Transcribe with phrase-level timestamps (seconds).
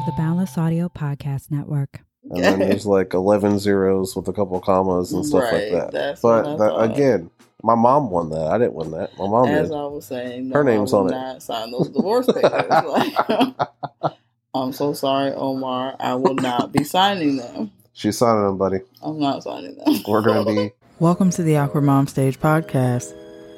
[0.00, 2.00] of the Boundless Audio Podcast Network.
[2.30, 5.72] And then there's like 11 zeros with a couple of commas and stuff Right, like
[5.72, 5.92] that.
[5.92, 7.30] that's what I But that, again,
[7.62, 8.46] my mom won that.
[8.46, 9.10] I didn't win that.
[9.18, 9.76] My mom As did.
[9.76, 11.16] I was saying, Her name's I will on it.
[11.16, 12.42] not sign those divorce papers.
[12.70, 13.54] Like,
[14.54, 15.96] I'm so sorry, Omar.
[16.00, 17.70] I will not be signing them.
[17.92, 18.78] She's signing them, buddy.
[19.02, 19.96] I'm not signing them.
[20.08, 20.72] We're going to be.
[20.98, 23.14] Welcome to the Awkward Mom Stage podcast.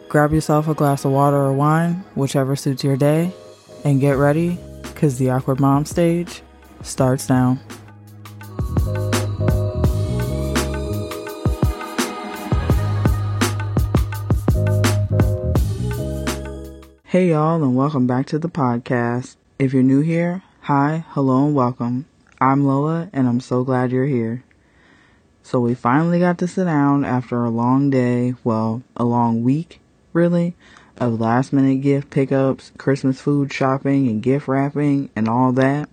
[0.09, 3.33] Grab yourself a glass of water or wine, whichever suits your day,
[3.85, 4.59] and get ready
[5.03, 6.43] because the Awkward Mom Stage
[6.83, 7.59] starts now.
[17.05, 19.35] Hey, y'all, and welcome back to the podcast.
[19.59, 22.07] If you're new here, hi, hello, and welcome.
[22.41, 24.45] I'm Lola, and I'm so glad you're here.
[25.43, 29.81] So we finally got to sit down after a long day, well, a long week,
[30.13, 30.55] really,
[30.99, 35.89] of last minute gift pickups, Christmas food shopping, and gift wrapping, and all that.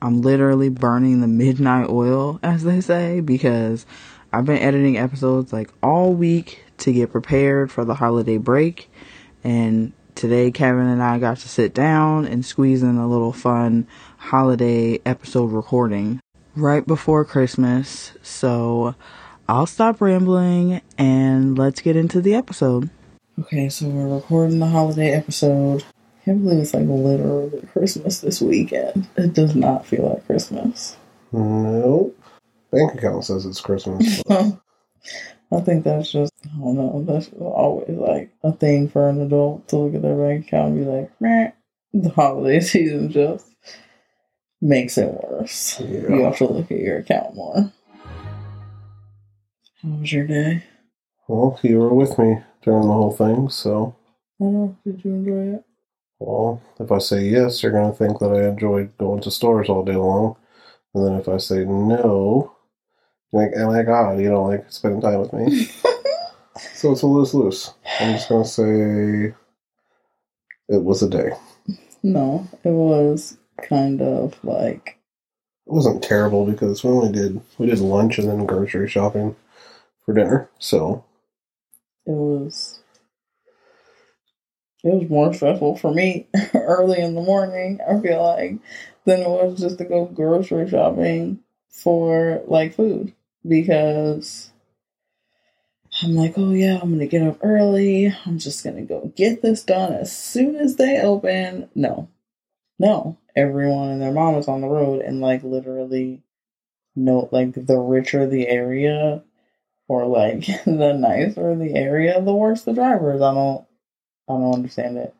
[0.00, 3.86] I'm literally burning the midnight oil, as they say, because
[4.32, 8.90] I've been editing episodes like all week to get prepared for the holiday break.
[9.44, 13.86] And today, Kevin and I got to sit down and squeeze in a little fun
[14.18, 16.20] holiday episode recording
[16.56, 18.12] right before Christmas.
[18.22, 18.94] So
[19.48, 22.90] I'll stop rambling and let's get into the episode.
[23.42, 25.82] Okay, so we're recording the holiday episode.
[25.82, 29.08] I can't believe it's like literally Christmas this weekend.
[29.16, 30.96] It does not feel like Christmas.
[31.32, 32.16] Nope.
[32.70, 34.22] Bank account says it's Christmas.
[34.30, 39.66] I think that's just, I don't know, that's always like a thing for an adult
[39.68, 41.50] to look at their bank account and be like, meh.
[41.92, 43.52] The holiday season just
[44.60, 45.80] makes it worse.
[45.80, 47.72] You have to look at your account more.
[49.82, 50.62] How was your day?
[51.26, 53.94] Well, you were with me during the whole thing, so.
[54.40, 54.76] I don't know.
[54.84, 55.64] Did you enjoy it?
[56.18, 59.68] Well, if I say yes, you're going to think that I enjoyed going to stores
[59.68, 60.36] all day long.
[60.94, 62.54] And then if I say no,
[63.32, 65.66] you're like, oh my god, you don't like spending time with me.
[66.74, 67.72] so it's a lose lose.
[68.00, 69.34] I'm just going to say
[70.68, 71.30] it was a day.
[72.02, 74.98] No, it was kind of like
[75.66, 79.36] It wasn't terrible because we only did we did lunch and then grocery shopping
[80.04, 80.48] for dinner.
[80.58, 81.04] So
[82.06, 82.82] it was
[84.84, 88.58] it was more stressful for me early in the morning, I feel like,
[89.04, 93.12] than it was just to go grocery shopping for like food.
[93.46, 94.52] Because
[96.02, 98.12] I'm like, oh yeah, I'm gonna get up early.
[98.26, 101.68] I'm just gonna go get this done as soon as they open.
[101.74, 102.08] No.
[102.78, 103.18] No.
[103.36, 106.22] Everyone and their mom is on the road and like literally
[106.94, 109.22] no like the richer the area
[109.92, 113.20] or like the nicer the area, the worse the drivers.
[113.20, 113.66] I don't
[114.28, 115.14] I don't understand it.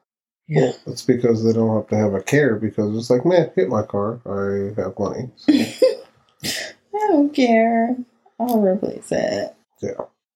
[0.49, 0.61] Yeah.
[0.63, 3.69] well, that's because they don't have to have a care because it's like, man, hit
[3.69, 4.21] my car.
[4.27, 5.31] I have money.
[5.37, 5.53] So,
[6.45, 7.97] I don't care.
[8.41, 9.55] I'll replace it.
[9.83, 9.93] yeah.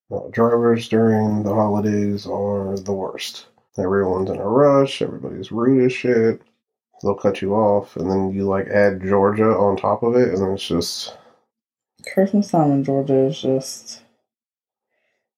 [0.08, 3.46] Well, drivers during the holidays are the worst.
[3.76, 5.02] Everyone's in a rush.
[5.02, 6.40] Everybody's rude as shit.
[7.02, 10.38] They'll cut you off, and then you like add Georgia on top of it, and
[10.38, 11.16] then it's just
[12.12, 14.02] Christmas time in Georgia is just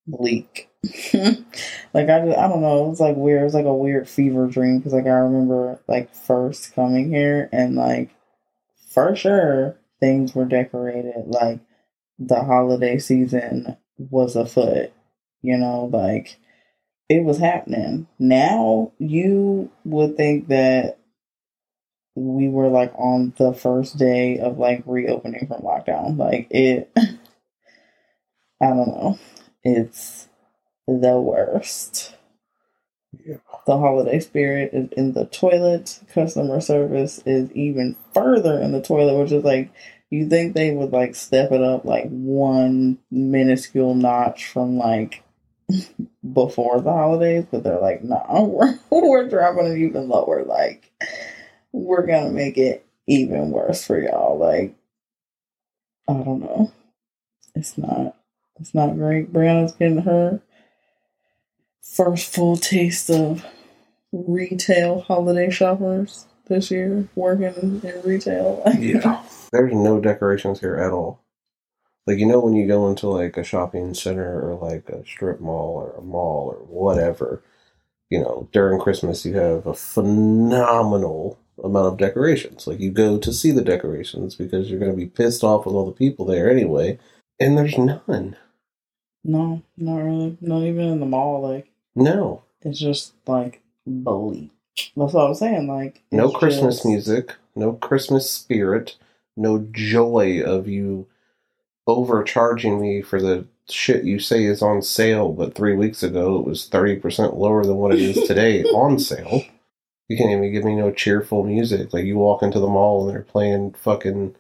[0.08, 0.70] bleak.
[1.14, 2.86] like I, just, I don't know.
[2.86, 3.42] It was like weird.
[3.42, 7.48] It was like a weird fever dream because like I remember like first coming here
[7.52, 8.10] and like
[8.92, 11.26] for sure things were decorated.
[11.26, 11.60] Like
[12.19, 14.92] the holiday season was afoot.
[15.42, 16.38] You know, like
[17.08, 18.08] it was happening.
[18.19, 20.98] Now you would think that
[22.14, 26.19] we were like on the first day of like reopening from lockdown.
[26.19, 29.19] Like it, I don't know.
[29.76, 30.28] It's
[30.86, 32.14] the worst.
[33.24, 33.36] Yeah.
[33.66, 36.00] The holiday spirit is in the toilet.
[36.14, 39.70] Customer service is even further in the toilet, which is like
[40.10, 45.22] you think they would like step it up like one minuscule notch from like
[46.32, 50.44] before the holidays, but they're like, nah, we're we're dropping it even lower.
[50.44, 50.90] Like
[51.72, 54.38] we're gonna make it even worse for y'all.
[54.38, 54.75] Like
[56.08, 56.72] I don't know.
[57.54, 58.18] It's not
[58.60, 59.32] it's not great.
[59.32, 60.40] Brianna's getting her
[61.82, 63.44] first full taste of
[64.12, 68.62] retail holiday shoppers this year, working in retail.
[68.78, 69.22] Yeah.
[69.52, 71.22] There's no decorations here at all.
[72.06, 75.40] Like you know when you go into like a shopping center or like a strip
[75.40, 77.43] mall or a mall or whatever,
[78.10, 82.66] you know, during Christmas you have a phenomenal amount of decorations.
[82.66, 85.75] Like you go to see the decorations because you're going to be pissed off with
[85.75, 86.99] all the people there anyway,
[87.38, 88.37] and there's none.
[89.25, 90.37] No, not really.
[90.41, 91.43] Not even in the mall.
[91.43, 92.43] Like No.
[92.62, 94.50] it's just like bleak.
[94.97, 95.67] That's what I was saying.
[95.67, 98.97] Like No Christmas just- music, no Christmas spirit,
[99.37, 101.06] no joy of you
[101.87, 106.47] overcharging me for the shit you say is on sale, but three weeks ago it
[106.47, 109.43] was 30% lower than what it is today on sale.
[110.09, 111.93] You can't even give me no cheerful music.
[111.93, 114.35] Like you walk into the mall and they're playing fucking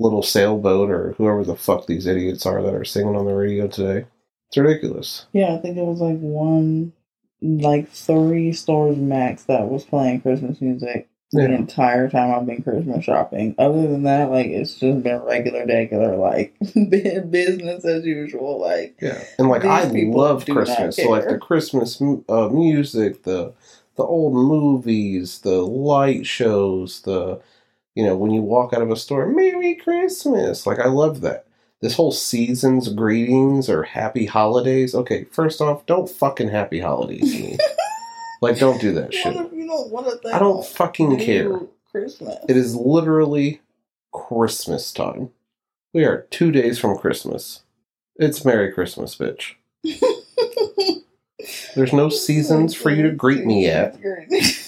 [0.00, 3.68] little sailboat or whoever the fuck these idiots are that are singing on the radio
[3.68, 4.06] today.
[4.48, 5.26] It's ridiculous.
[5.32, 6.92] Yeah, I think it was like one,
[7.40, 13.04] like three stores max that was playing Christmas music the entire time I've been Christmas
[13.04, 13.54] shopping.
[13.58, 18.60] Other than that, like it's just been regular, regular, like business as usual.
[18.60, 20.96] Like Yeah, and like I love Christmas.
[20.96, 21.38] So like the.
[21.38, 23.52] Christmas uh, music, the
[23.96, 27.40] the old movies, the light shows, the
[28.00, 30.66] you know when you walk out of a store, Merry Christmas.
[30.66, 31.44] Like I love that.
[31.82, 34.94] This whole season's greetings or happy holidays.
[34.94, 37.58] Okay, first off, don't fucking happy holidays me.
[38.40, 39.34] like don't do that shit.
[39.52, 40.34] you don't want to?
[40.34, 41.60] I don't fucking care.
[41.90, 42.38] Christmas.
[42.48, 43.60] It is literally
[44.14, 45.30] Christmas time.
[45.92, 47.64] We are two days from Christmas.
[48.16, 49.56] It's Merry Christmas, bitch.
[51.74, 53.98] There's no seasons for you to greet me at.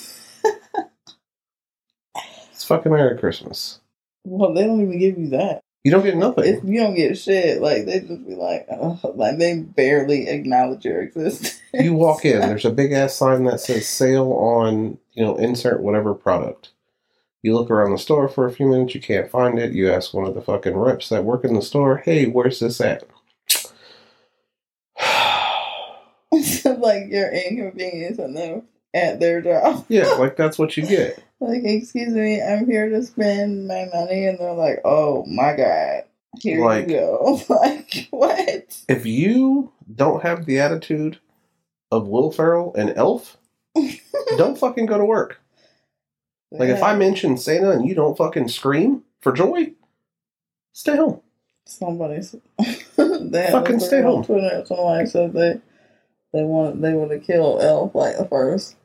[2.72, 3.80] It's fucking Merry Christmas.
[4.24, 5.62] well, they don't even give you that.
[5.84, 6.44] You don't get nothing.
[6.66, 11.02] you don't get shit, like they just be like, uh, like they barely acknowledge your
[11.02, 11.60] existence.
[11.74, 15.80] You walk in, there's a big ass sign that says sale on, you know, insert
[15.82, 16.70] whatever product.
[17.42, 19.72] You look around the store for a few minutes, you can't find it.
[19.72, 22.80] You ask one of the fucking reps that work in the store, hey, where's this
[22.80, 23.02] at?
[26.30, 28.62] It's like your inconvenience them
[28.94, 29.84] at their job.
[29.88, 31.22] yeah, like that's what you get.
[31.40, 36.04] Like, excuse me, I'm here to spend my money, and they're like, oh my god,
[36.40, 37.40] here Like- you go.
[37.48, 38.78] like, what?
[38.88, 41.18] If you don't have the attitude
[41.90, 43.36] of Will Ferrell and Elf,
[44.36, 45.40] don't fucking go to work.
[46.50, 49.72] Like if I mention Santa and you don't fucking scream for joy,
[50.72, 51.22] stay home.
[51.64, 52.36] somebody, s-
[52.96, 54.22] they Fucking stay home.
[54.22, 54.62] Twitter.
[54.66, 55.60] Somebody said they
[56.34, 58.76] they want they would have killed Elf like the first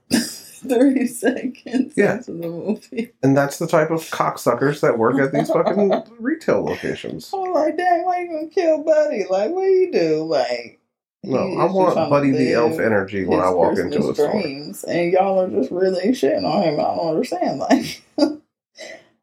[0.69, 2.17] three seconds Yeah.
[2.17, 3.11] into the movie.
[3.23, 7.31] And that's the type of cocksuckers that work at these fucking retail locations.
[7.33, 9.25] I'm like, dang, why you gonna kill Buddy?
[9.29, 10.23] Like, what do you do?
[10.23, 10.79] Like,
[11.23, 14.31] No, I want Buddy the Elf energy when I walk Christmas into a store.
[14.31, 16.79] dreams, and y'all are just really shitting on him.
[16.79, 17.59] I don't understand.
[17.59, 18.03] Like,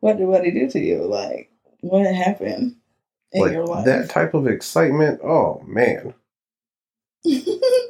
[0.01, 1.03] what did Buddy do to you?
[1.05, 1.51] Like,
[1.81, 2.77] what happened
[3.33, 3.85] in Like your life?
[3.87, 6.15] that type of excitement, oh man.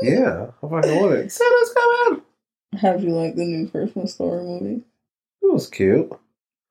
[0.00, 0.20] Santa.
[0.20, 1.32] Yeah, I fucking love it.
[1.32, 2.22] Santa's coming!
[2.80, 4.82] How'd you like the new Christmas story movie?
[5.42, 6.10] It was cute.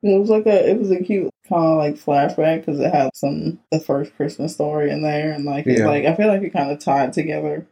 [0.02, 3.10] It was like a, it was a cute kind of like flashback because it had
[3.16, 5.88] some the first Christmas story in there, and like it's Yeah.
[5.88, 7.68] like I feel like it kind of tied together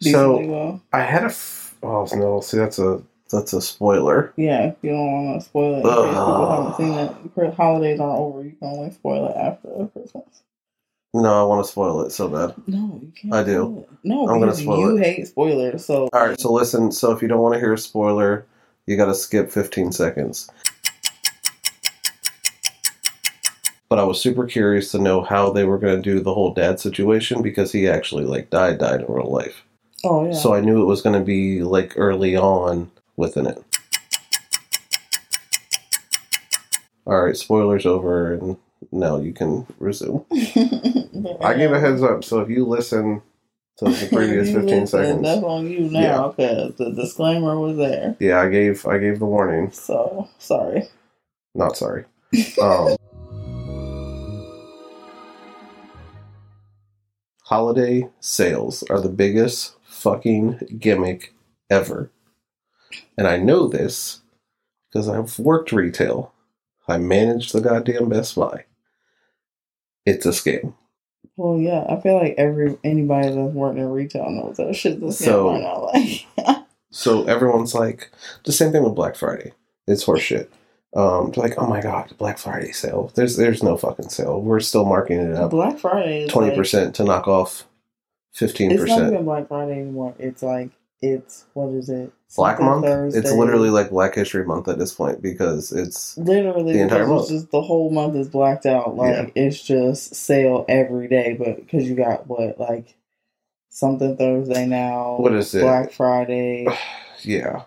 [0.00, 0.82] So well.
[0.92, 1.26] I had a.
[1.26, 2.40] F- oh no!
[2.40, 4.32] See, that's a that's a spoiler.
[4.36, 6.76] Yeah, if you don't want to spoil it, in case people haven't
[7.36, 7.54] seen it.
[7.54, 8.42] Holidays aren't over.
[8.44, 10.42] You can only spoil it after Christmas.
[11.14, 12.54] No, I want to spoil it so bad.
[12.66, 13.34] No, you can't.
[13.34, 13.86] I do.
[14.04, 15.04] No, I'm gonna because spoil you it.
[15.04, 15.84] hate spoilers.
[15.86, 16.92] So All right, so listen.
[16.92, 18.44] So if you don't want to hear a spoiler,
[18.86, 20.50] you got to skip 15 seconds.
[23.88, 26.52] But I was super curious to know how they were going to do the whole
[26.52, 29.62] dad situation because he actually like died, died in real life.
[30.04, 33.62] oh yeah, So I knew it was going to be like early on within it.
[37.06, 38.56] All right, spoilers over, and
[38.92, 40.24] now you can resume.
[41.40, 43.22] I gave a heads up, so if you listen
[43.78, 48.16] to the previous 15 listen, seconds, That's on you now because the disclaimer was there.
[48.20, 49.70] yeah, I gave I gave the warning.
[49.72, 50.84] So sorry.
[51.54, 52.04] Not sorry.
[52.60, 52.96] Um,
[57.44, 61.32] holiday sales are the biggest fucking gimmick
[61.70, 62.10] ever.
[63.16, 64.20] And I know this
[64.90, 66.32] because I've worked retail.
[66.88, 68.64] I managed the goddamn Best Buy.
[70.04, 70.74] It's a scam.
[71.36, 75.06] Well, yeah, I feel like every anybody that's working in retail knows that shit's a
[75.06, 75.90] scam So- right now.
[76.46, 78.10] Like, So everyone's like,
[78.44, 79.52] the same thing with Black Friday.
[79.86, 80.48] It's horseshit.
[80.94, 83.12] Um, like, oh my god, Black Friday sale.
[83.14, 84.40] There's there's no fucking sale.
[84.40, 87.66] We're still marking it up Black Friday is twenty like- percent to knock off
[88.32, 88.88] fifteen percent.
[88.90, 90.14] It's not even Black Friday anymore.
[90.18, 90.70] It's like
[91.02, 92.12] it's what is it?
[92.36, 93.14] Black Month.
[93.14, 97.28] It's literally like Black History Month at this point because it's literally the entire month.
[97.28, 98.96] just the whole month is blacked out.
[98.96, 102.96] Like it's just sale every day, but because you got what like
[103.70, 105.16] something Thursday now.
[105.18, 105.60] What is it?
[105.62, 106.66] Black Friday.
[107.22, 107.62] yeah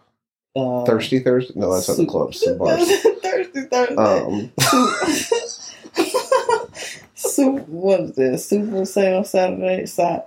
[0.56, 1.54] Uh, thirsty Thursday.
[1.56, 2.88] No, that's at the clubs and bars.
[3.22, 3.96] Thirsty Thursday.
[3.96, 4.52] Um,
[7.16, 8.50] Super, what is this?
[8.50, 9.86] Super sale Saturday.
[9.86, 10.24] Sa-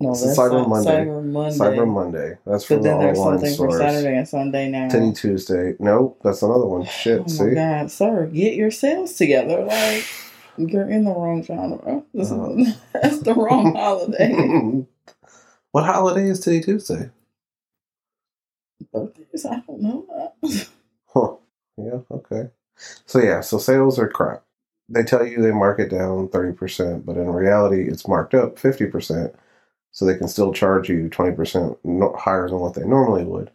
[0.00, 1.04] No, It's that's Cyber Cy- Monday.
[1.06, 1.58] Cyber Monday.
[1.58, 2.38] Cyber Monday.
[2.46, 3.78] That's for But the then there's online something for.
[3.78, 4.88] Saturday and Sunday now.
[4.88, 5.74] Titty Tuesday.
[5.78, 6.84] Nope, that's another one.
[6.86, 7.54] Shit, Oh my see?
[7.54, 9.62] god, sir, get your sales together.
[9.64, 10.04] Like
[10.56, 12.02] you're in the wrong genre.
[12.14, 12.72] This is uh-huh.
[12.92, 14.84] that's the wrong holiday.
[15.72, 17.10] what holiday is Titty Tuesday?
[18.92, 20.32] Birthdays, I don't know.
[21.06, 21.34] Huh.
[21.76, 22.50] Yeah, okay.
[23.06, 24.42] So yeah, so sales are crap.
[24.88, 29.34] They tell you they mark it down 30%, but in reality it's marked up 50%.
[29.94, 33.50] So they can still charge you 20% no- higher than what they normally would.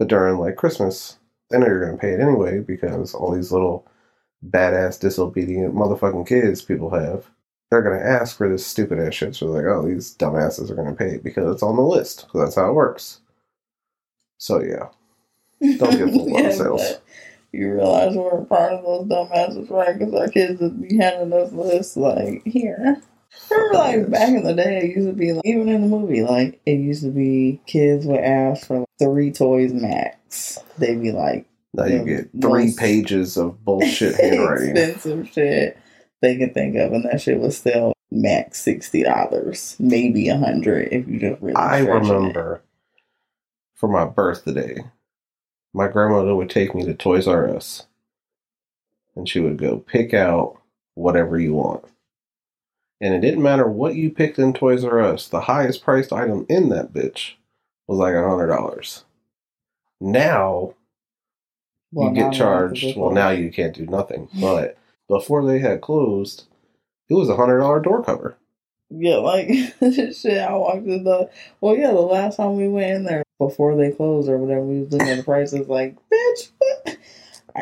[0.00, 1.18] But during like Christmas,
[1.50, 3.86] they know you're going to pay it anyway because all these little
[4.46, 7.26] badass disobedient motherfucking kids people have,
[7.70, 9.36] they're going to ask for this stupid ass shit.
[9.36, 11.82] So they're like, oh, these dumbasses are going to pay it because it's on the
[11.82, 12.26] list.
[12.26, 13.20] Because that's how it works.
[14.38, 14.88] So yeah.
[15.78, 16.82] Don't get full on sales.
[16.82, 17.02] but
[17.52, 19.98] You realize we're a part of those dumbasses, right?
[19.98, 23.02] Because our kids would be handing us lists like, here.
[23.50, 26.22] Remember, like back in the day, it used to be like, even in the movie,
[26.22, 30.58] like it used to be kids would ask for like, three toys max.
[30.78, 34.76] They'd be like, Now you get three pages of bullshit handwriting.
[34.76, 35.78] expensive shit
[36.20, 40.88] they can think of, and that shit was still max sixty dollars, maybe a hundred
[40.92, 41.56] if you just really.
[41.56, 42.14] I stretching it.
[42.14, 42.62] remember
[43.74, 44.84] for my birthday,
[45.72, 47.86] my grandmother would take me to Toys R Us
[49.16, 50.58] and she would go pick out
[50.94, 51.84] whatever you want.
[53.02, 56.46] And it didn't matter what you picked in Toys R Us, the highest priced item
[56.48, 57.32] in that bitch
[57.88, 59.04] was like a hundred dollars.
[60.00, 60.74] Now
[61.92, 62.96] Well, you now get charged.
[62.96, 64.28] Well, now you can't do nothing.
[64.40, 64.78] But
[65.08, 66.44] before they had closed,
[67.08, 68.36] it was a hundred dollar door cover.
[68.88, 69.48] Yeah, like
[69.80, 70.38] shit.
[70.38, 71.28] I walked in the.
[71.60, 74.80] Well, yeah, the last time we went in there before they closed or whatever, we
[74.80, 75.66] was looking at the prices.
[75.66, 76.50] Like, bitch?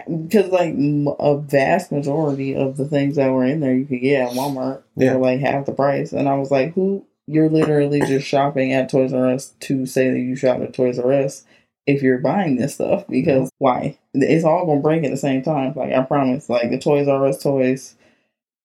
[0.09, 0.75] Because like
[1.19, 4.83] a vast majority of the things that were in there, you could get at Walmart
[4.97, 5.15] Yeah.
[5.15, 6.13] for like half the price.
[6.13, 7.05] And I was like, who?
[7.27, 10.99] You're literally just shopping at Toys R Us to say that you shop at Toys
[10.99, 11.45] R Us
[11.87, 13.65] if you're buying this stuff because mm-hmm.
[13.65, 13.99] why?
[14.15, 15.73] It's all gonna break at the same time.
[15.77, 16.49] Like I promise.
[16.49, 17.95] Like the Toys R Us toys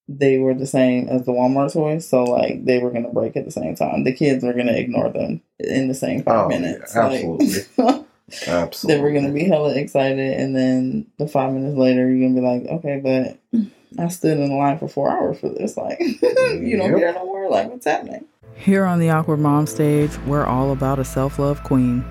[0.08, 3.46] they were the same as the Walmart toys, so like they were gonna break at
[3.46, 4.04] the same time.
[4.04, 6.96] The kids were gonna ignore them in the same five Oh, yeah, minutes.
[6.96, 7.48] absolutely.
[7.78, 8.05] Like,
[8.48, 8.96] Absolutely.
[8.96, 12.46] they were gonna be hella excited, and then the five minutes later, you're gonna be
[12.46, 13.62] like, okay, but
[14.04, 15.78] I stood in the line for four hours for this.
[15.78, 17.00] Like, you don't Yep.
[17.00, 17.50] care no more.
[17.50, 18.26] Like, what's happening?
[18.56, 22.02] Here on the Awkward Mom stage, we're all about a self love queen,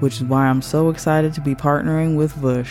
[0.00, 2.70] which is why I'm so excited to be partnering with Vush,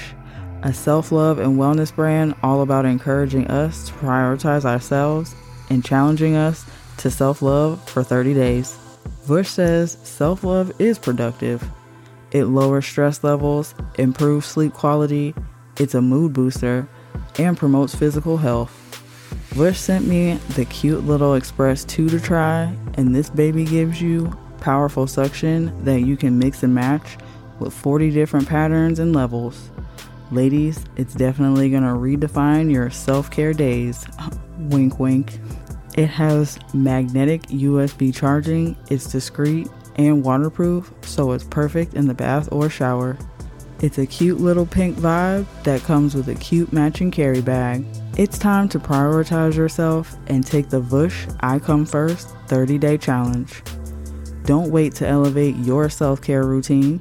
[0.64, 5.34] a self love and wellness brand all about encouraging us to prioritize ourselves
[5.70, 6.66] and challenging us
[6.98, 8.78] to self love for 30 days.
[9.26, 11.64] Vush says self love is productive.
[12.31, 15.33] It lowers stress levels, improves sleep quality,
[15.77, 16.88] it's a mood booster,
[17.39, 18.75] and promotes physical health.
[19.51, 24.31] Vush sent me the cute little Empress 2 to try, and this baby gives you
[24.59, 27.17] powerful suction that you can mix and match
[27.59, 29.71] with 40 different patterns and levels.
[30.31, 34.05] Ladies, it's definitely gonna redefine your self care days.
[34.59, 35.39] wink, wink.
[35.98, 42.50] It has magnetic USB charging, it's discreet and waterproof, so it's perfect in the bath
[42.51, 43.17] or shower.
[43.81, 47.86] It's a cute little pink vibe that comes with a cute matching carry bag.
[48.17, 53.63] It's time to prioritize yourself and take the Vush I Come First 30 day challenge.
[54.43, 57.00] Don't wait to elevate your self care routine.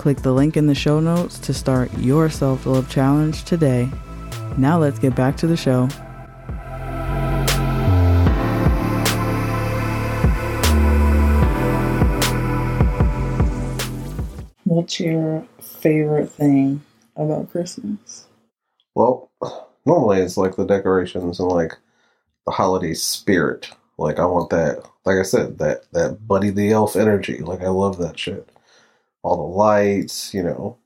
[0.00, 3.86] Click the link in the show notes to start your self love challenge today.
[4.56, 5.90] Now let's get back to the show.
[14.64, 16.80] What's your favorite thing
[17.14, 18.26] about Christmas?
[18.94, 19.30] Well,
[19.84, 21.76] normally it's like the decorations and like
[22.46, 23.70] the holiday spirit.
[23.98, 24.82] Like I want that.
[25.04, 27.40] Like I said, that that Buddy the Elf energy.
[27.40, 28.48] Like I love that shit.
[29.22, 30.78] All the lights, you know,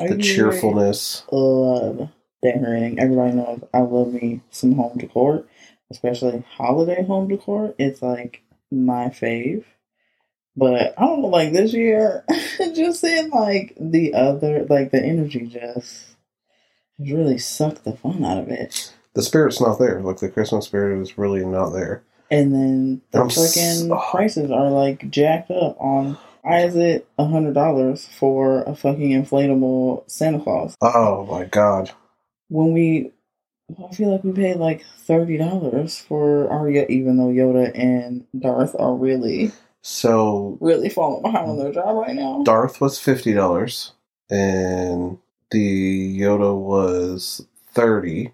[0.00, 1.24] Are the you cheerfulness.
[1.30, 2.08] love
[2.42, 2.98] decorating.
[2.98, 5.44] Everybody knows I love me some home decor,
[5.90, 7.74] especially holiday home decor.
[7.78, 9.64] It's like my fave.
[10.56, 12.24] But I don't know, like this year,
[12.74, 16.06] just seeing like the other, like the energy just has
[16.98, 18.92] really sucked the fun out of it.
[19.14, 20.00] The spirit's not there.
[20.00, 22.02] Like the Christmas spirit is really not there.
[22.30, 24.08] And then the I'm fucking oh.
[24.10, 26.18] prices are like jacked up on.
[26.42, 30.74] Why is it a hundred dollars for a fucking inflatable Santa Claus?
[30.80, 31.90] Oh my god.
[32.48, 33.12] when we
[33.88, 38.74] I feel like we paid like thirty dollars for Yo- even though Yoda and Darth
[38.78, 42.42] are really So really falling behind on their job right now.
[42.44, 43.92] Darth was fifty dollars.
[44.30, 45.18] and
[45.50, 48.32] the Yoda was thirty.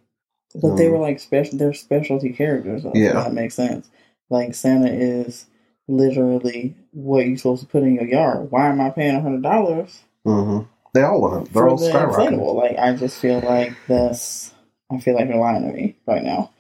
[0.54, 1.58] But they Um, were like special.
[1.58, 2.84] They're specialty characters.
[2.94, 3.12] Yeah.
[3.14, 3.90] that makes sense.
[4.30, 5.46] Like Santa is
[5.88, 8.50] literally what you're supposed to put in your yard.
[8.50, 10.60] Why am I paying a hundred dollars hmm
[10.94, 11.52] They all went.
[11.52, 12.54] They're all the skyrocketing.
[12.54, 14.52] Like I just feel like this.
[14.90, 16.50] I feel like they're lying to me right now,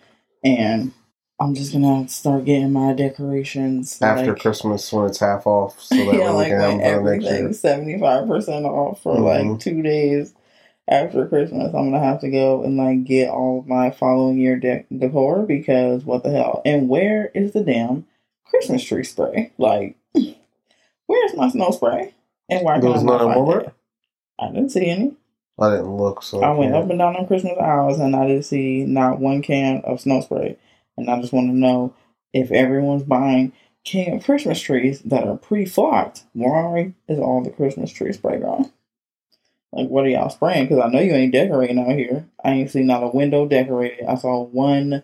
[0.44, 0.92] and
[1.40, 5.96] I'm just gonna start getting my decorations After like, Christmas when it's half off, so
[6.10, 7.32] that yeah, like when them for the next year.
[7.32, 9.50] everything's seventy five percent off for Mhm.
[9.52, 10.34] like two days
[10.88, 11.74] after Christmas.
[11.74, 15.42] I'm gonna have to go and like get all of my following year de- decor
[15.42, 16.62] because what the hell?
[16.64, 18.06] And where is the damn
[18.46, 19.52] Christmas tree spray?
[19.58, 19.96] Like,
[21.06, 22.14] where's my snow spray?
[22.48, 23.72] And why There can't was I none in Walmart?
[24.38, 25.16] I didn't see any.
[25.58, 28.44] I didn't look, so I went up and down on Christmas aisles and I didn't
[28.44, 30.58] see not one can of snow spray.
[30.98, 31.94] And I just want to know
[32.32, 33.52] if everyone's buying
[33.84, 38.38] can of Christmas trees that are pre flocked, why is all the Christmas tree spray
[38.38, 38.70] gone?
[39.72, 40.66] Like, what are y'all spraying?
[40.66, 42.26] Because I know you ain't decorating out here.
[42.44, 44.06] I ain't seen not a window decorated.
[44.06, 45.02] I saw one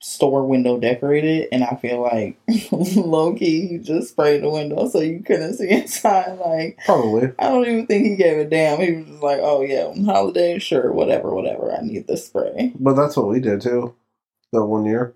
[0.00, 2.38] store window decorated, and I feel like
[2.72, 6.38] low key he just sprayed the window so you couldn't see inside.
[6.38, 7.32] Like, Probably.
[7.38, 8.80] I don't even think he gave a damn.
[8.80, 11.74] He was just like, oh, yeah, holiday, sure, whatever, whatever.
[11.74, 12.72] I need the spray.
[12.78, 13.94] But that's what we did too.
[14.52, 15.14] That one year,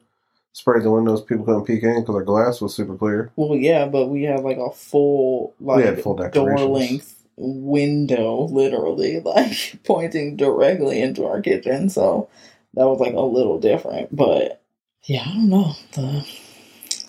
[0.53, 1.23] sprayed the windows.
[1.23, 3.33] People couldn't peek in because our glass was super clear.
[3.37, 9.21] Well, yeah, but we had like a full, like, had full door length window, literally,
[9.25, 11.89] like pointing directly into our kitchen.
[11.89, 12.29] So
[12.75, 14.15] that was like a little different.
[14.15, 14.63] But
[15.05, 15.75] yeah, I don't know.
[15.93, 16.27] The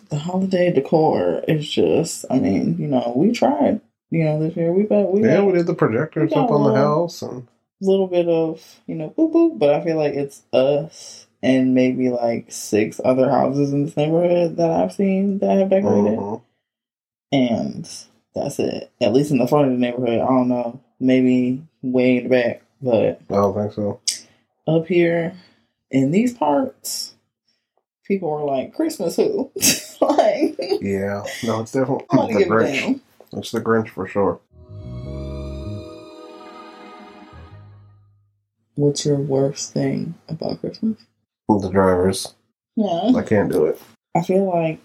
[0.09, 4.73] the holiday decor is just, I mean, you know, we tried, you know, this year.
[4.73, 7.47] We got, we yeah, got we did the projectors up on the house, and
[7.81, 11.73] a little bit of you know boop boop, but I feel like it's us and
[11.73, 16.41] maybe like six other houses in this neighborhood that I've seen that have decorated, Mhm.
[17.31, 17.89] and
[18.35, 18.91] that's it.
[19.01, 22.29] At least in the front of the neighborhood, I don't know, maybe way in the
[22.29, 23.99] back, but I don't think so.
[24.67, 25.33] up here
[25.91, 27.13] in these parts,
[28.05, 29.51] people were like, "Christmas who?"
[30.01, 32.73] like, Yeah, no, it's definitely the to give a Grinch.
[32.81, 33.01] damn.
[33.39, 34.39] It's the Grinch for sure.
[38.75, 40.97] What's your worst thing about Christmas?
[41.47, 42.33] The drivers,
[42.77, 43.11] Yeah.
[43.15, 43.79] I can't do it.
[44.15, 44.79] I feel like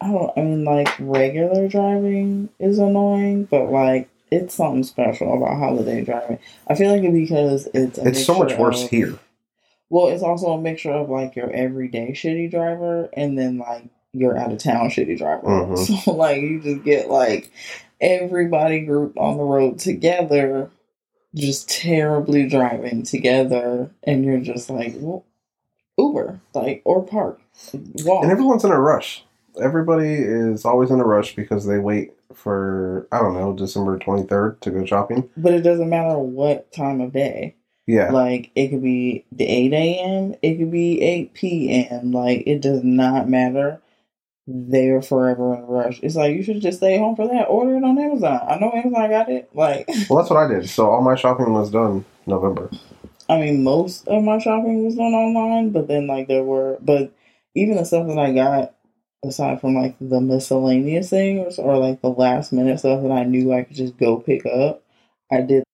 [0.00, 0.30] I don't.
[0.36, 6.38] I mean, like regular driving is annoying, but like it's something special about holiday driving.
[6.68, 9.18] I feel like it because it's It's so much worse of- here.
[9.88, 14.36] Well, it's also a mixture of like your everyday shitty driver and then like your
[14.36, 15.46] out of town shitty driver.
[15.46, 16.02] Mhm.
[16.04, 17.50] So like you just get like
[18.00, 20.70] everybody grouped on the road together,
[21.34, 25.24] just terribly driving together, and you're just like well,
[25.98, 27.40] Uber, like or park,
[28.04, 28.22] walk.
[28.24, 29.24] And everyone's in a rush.
[29.62, 34.24] Everybody is always in a rush because they wait for I don't know December twenty
[34.24, 35.30] third to go shopping.
[35.36, 37.54] But it doesn't matter what time of day.
[37.86, 40.34] Yeah, Like it could be the eight a.m.
[40.42, 42.12] It could be eight p.m.
[42.12, 43.80] Like it does not matter.
[44.48, 46.00] They're forever in a rush.
[46.02, 47.44] It's like you should just stay home for that.
[47.44, 48.40] Order it on Amazon.
[48.48, 49.50] I know Amazon got it.
[49.54, 50.68] Like well that's what I did.
[50.68, 52.70] So all my shopping was done November.
[53.28, 57.12] I mean, most of my shopping was done online, but then like there were, but
[57.54, 58.74] even the stuff that I got
[59.24, 63.52] aside from like the miscellaneous things or like the last minute stuff that I knew
[63.52, 64.82] I could just go pick up,
[65.30, 65.64] I did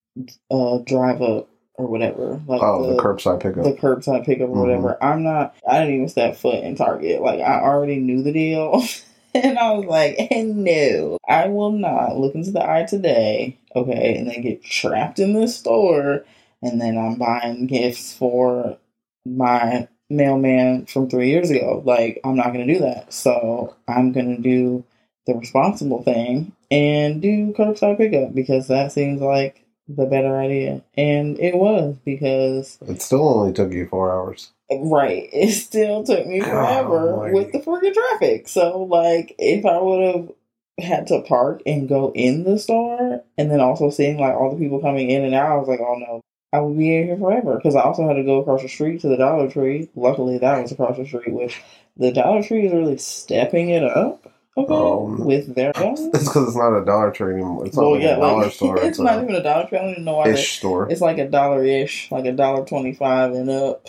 [0.51, 2.41] uh drive up or whatever.
[2.47, 3.65] Like Oh, the, curbside pickup.
[3.65, 4.61] the curbside pickup or Mhm.
[4.61, 4.99] whatever.
[5.03, 5.55] I'm not.
[5.69, 7.23] I didn't even step foot in Target.
[7.23, 8.83] Like I already knew the deal,
[9.35, 13.57] and I was like, and no, I will not look into the eye today.
[13.75, 16.25] Okay, and then get trapped in the store,
[16.63, 18.77] and then I'm buying gifts for
[19.25, 21.83] my mailman from three years ago.
[21.85, 23.13] Like I'm not gonna do that.
[23.13, 24.85] So I'm gonna do
[25.27, 30.83] the responsible thing and do curbside pickup because that seems like the better idea.
[30.97, 34.53] And it was because it still only took you four hours.
[34.71, 35.29] Right.
[35.33, 37.33] It still took me oh forever Golly.
[37.33, 38.49] with the freaking traffic.
[38.49, 40.33] So, like, if I would have
[40.79, 44.59] had to park and go in the store and then also seeing, like, all the
[44.59, 46.21] people coming in and out, I was like, oh no,
[46.53, 47.57] I would be in here forever.
[47.57, 49.90] Because I also had to go across the street to the Dollar Tree.
[49.95, 51.61] Luckily, that was across the street, which
[51.97, 54.32] the Dollar Tree is really stepping it up.
[54.57, 54.75] Okay.
[54.75, 57.67] Um, with their It's because it's not a Dollar Tree anymore.
[57.67, 58.77] It's not well, like yeah, a dollar like, store.
[58.77, 59.79] it's, It's, not even a Dollar Tree.
[59.79, 60.91] I don't even know why they store.
[60.91, 63.87] it's like a dollar ish, like a dollar twenty five and up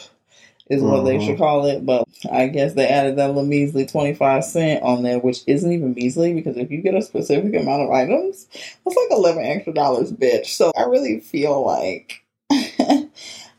[0.69, 1.25] is what they Mhm.
[1.25, 1.85] should call it.
[1.85, 5.69] But I guess they added that little measly twenty five cent on there, which isn't
[5.71, 8.47] even measly because if you get a specific amount of items,
[8.85, 10.45] that's like eleven extra dollars, bitch.
[10.47, 12.22] So I really feel like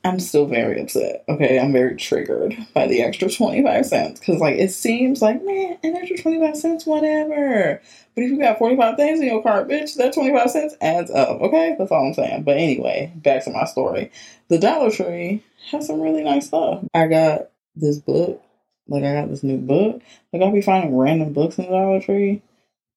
[0.05, 1.25] I'm still very upset.
[1.29, 5.79] Okay, I'm very triggered by the extra 25 cents because, like, it seems like, man,
[5.83, 7.81] an extra 25 cents, whatever.
[8.15, 11.41] But if you got 45 things in your cart, bitch, that 25 cents adds up.
[11.41, 12.43] Okay, that's all I'm saying.
[12.43, 14.13] But anyway, back to my story.
[14.49, 16.85] The Dollar Tree has some really nice stuff.
[16.93, 18.43] I got this book,
[18.87, 20.03] like, I got this new book.
[20.33, 22.43] Like, I'll be finding random books in the Dollar Tree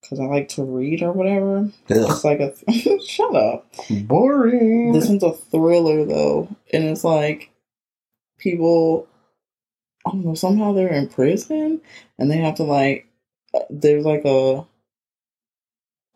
[0.01, 1.57] because I like to read or whatever.
[1.59, 2.53] Ugh, It's like a
[3.05, 3.65] shut up.
[3.89, 4.93] boring.
[4.93, 7.51] This one's a thriller though, and it's like
[8.37, 9.07] people.
[10.05, 10.35] I don't know.
[10.35, 11.81] Somehow they're in prison,
[12.17, 13.07] and they have to like.
[13.53, 14.65] uh, There's like a,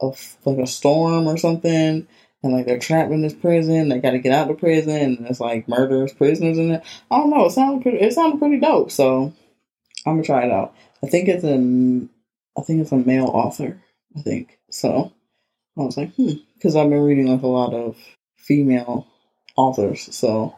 [0.01, 0.05] a
[0.45, 2.07] like a storm or something,
[2.43, 3.89] and like they're trapped in this prison.
[3.89, 6.83] They got to get out of prison, and it's like murderous prisoners in there.
[7.09, 7.45] I don't know.
[7.45, 7.99] It sounded pretty.
[7.99, 8.91] It sounded pretty dope.
[8.91, 9.33] So
[10.05, 10.73] I'm gonna try it out.
[11.03, 12.07] I think it's a.
[12.57, 13.81] I think it's a male author.
[14.17, 15.13] I think so.
[15.77, 17.97] I was like, hmm, because I've been reading like a lot of
[18.35, 19.07] female
[19.55, 20.55] authors, so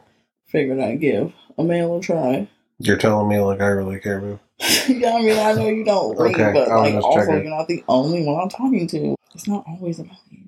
[0.47, 2.47] figured I'd give a male a try.
[2.79, 4.39] You're telling me like I really care, boo.
[4.87, 7.43] yeah, I mean, I know you don't read, Okay, but like also checking.
[7.43, 9.15] you're not the only one I'm talking to.
[9.35, 10.39] It's not always about you.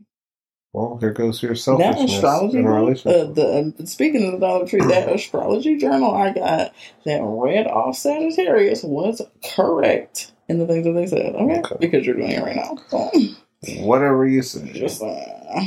[0.74, 5.10] Well, here goes your That astrology, uh, the uh, speaking of the Dollar Tree, that
[5.10, 6.74] astrology journal I got
[7.06, 9.22] that read off Sagittarius was
[9.56, 11.36] correct in the things that they said.
[11.36, 11.76] Okay, Okay.
[11.80, 12.78] because you're doing it right now.
[12.90, 13.12] So
[13.80, 14.72] Whatever you say.
[14.74, 15.62] just uh,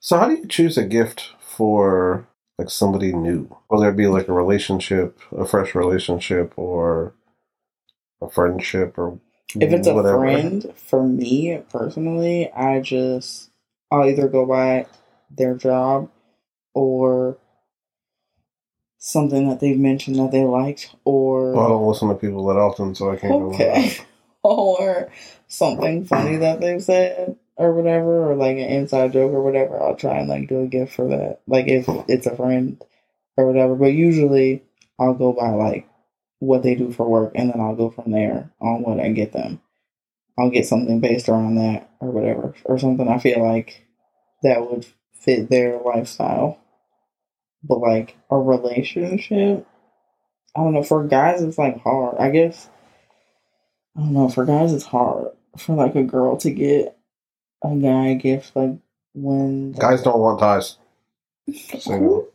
[0.00, 2.26] So how do you choose a gift for
[2.58, 3.54] like somebody new?
[3.68, 7.14] Whether it be like a relationship, a fresh relationship, or
[8.22, 9.18] a friendship, or
[9.54, 10.18] If it's a whatever.
[10.18, 13.50] friend, for me personally, I just
[13.90, 14.86] I'll either go by
[15.30, 16.10] their job
[16.74, 17.36] or
[18.98, 22.56] something that they've mentioned that they liked, or Well, I don't listen to people that
[22.56, 24.06] often, so I can't go okay, that.
[24.42, 25.10] or
[25.48, 29.80] something funny that they've said or whatever, or like an inside joke or whatever.
[29.80, 32.82] I'll try and like do a gift for that, like if it's a friend
[33.36, 33.74] or whatever.
[33.74, 34.62] But usually,
[34.98, 35.88] I'll go by like
[36.38, 39.32] what they do for work, and then I'll go from there on what I get
[39.32, 39.60] them.
[40.38, 43.86] I'll get something based around that or whatever, or something I feel like
[44.42, 46.58] that would fit their lifestyle.
[47.62, 49.66] But like a relationship,
[50.56, 50.82] I don't know.
[50.82, 52.18] For guys, it's like hard.
[52.18, 52.68] I guess
[53.96, 54.28] I don't know.
[54.28, 56.96] For guys, it's hard for like a girl to get
[57.64, 58.76] a guy a gift like
[59.14, 60.76] when Guys don't want ties.
[61.86, 62.28] Who,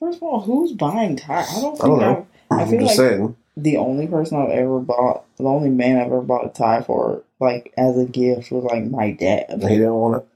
[0.00, 1.48] first of all, who's buying ties?
[1.50, 2.26] I don't I think don't know.
[2.50, 3.36] I I'm feel just like- saying.
[3.56, 7.22] the only person I've ever bought, the only man I've ever bought a tie for,
[7.40, 9.46] like as a gift, was like my dad.
[9.50, 10.28] He didn't want it.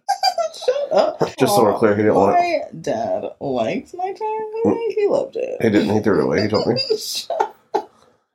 [0.92, 1.18] Up.
[1.38, 2.74] Just so we're clear, he didn't want it.
[2.74, 4.94] My dad liked my tie.
[4.94, 5.62] He loved it.
[5.62, 5.94] He didn't.
[5.94, 6.42] He threw it away.
[6.42, 6.74] He told me.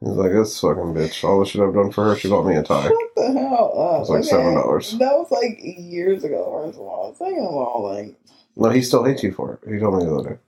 [0.01, 1.23] He's like, this fucking bitch.
[1.23, 2.89] All the shit I've done for her, she bought me a tie.
[2.89, 4.01] What the hell up.
[4.01, 4.99] It's like $7.
[4.99, 7.15] That was like years ago, first of all.
[7.17, 8.15] Second of all, like,
[8.55, 9.73] No, he still hates you for it.
[9.73, 10.39] He told me the other day.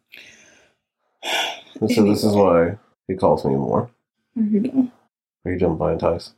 [1.79, 3.89] He said this is why he calls me more.
[4.37, 4.91] are you?
[5.45, 6.33] Are you done buying ties?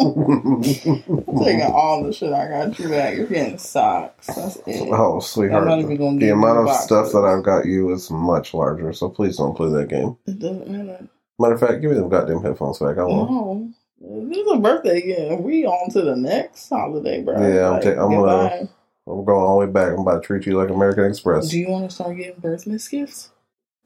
[0.00, 3.16] I'm taking all the shit I got you back.
[3.16, 4.26] You're getting socks.
[4.28, 4.88] That's it.
[4.90, 5.78] oh, I'm not sweetheart.
[5.80, 9.36] even gonna The amount of stuff that I've got you is much larger, so please
[9.36, 10.16] don't play that game.
[10.26, 11.08] It doesn't matter.
[11.38, 12.98] Matter of fact, give me them goddamn headphones back.
[12.98, 13.30] I want.
[13.30, 13.72] No.
[14.28, 15.42] This is a birthday gift.
[15.42, 17.34] We on to the next holiday, bro.
[17.40, 18.68] Yeah, I'm Like, ta- I'm gonna-.
[19.06, 19.92] I'm going all the way back.
[19.92, 21.48] I'm about to treat you like American Express.
[21.48, 23.30] Do you want to start getting birthday gifts?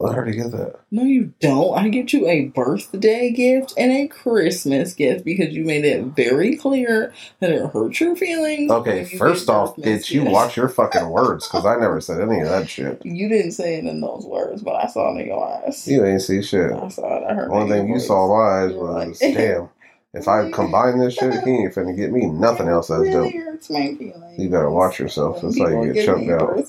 [0.01, 0.75] I already get that.
[0.91, 1.77] No, you don't.
[1.77, 6.57] I get you a birthday gift and a Christmas gift because you made it very
[6.57, 8.69] clear that it hurt your feelings.
[8.69, 11.47] Okay, you first off, did you watch your fucking words?
[11.47, 13.05] Because I never said any of that shit.
[13.05, 15.87] You didn't say it in those words, but I saw it in your eyes.
[15.87, 16.73] You ain't see shit.
[16.73, 17.23] I saw it.
[17.29, 17.49] I heard.
[17.51, 18.07] Only in thing you voice.
[18.07, 18.73] saw in my eyes
[19.07, 19.69] was, like- damn,
[20.15, 23.33] if I combine this shit, he ain't finna get me nothing else that's dope.
[23.33, 24.39] hurts my feelings.
[24.39, 25.41] You better watch yourself.
[25.41, 26.67] That's how you get choked out.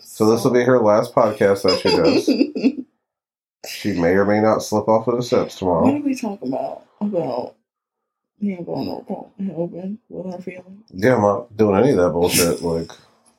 [0.00, 2.84] So this will be her last podcast that she does.
[3.64, 5.84] She may or may not slip off of the steps tomorrow.
[5.84, 6.82] What did we talk about?
[7.00, 7.54] About
[8.40, 10.84] being vulnerable and open with our feelings.
[10.92, 12.60] Yeah, I'm not doing any of that bullshit.
[12.62, 12.90] Like,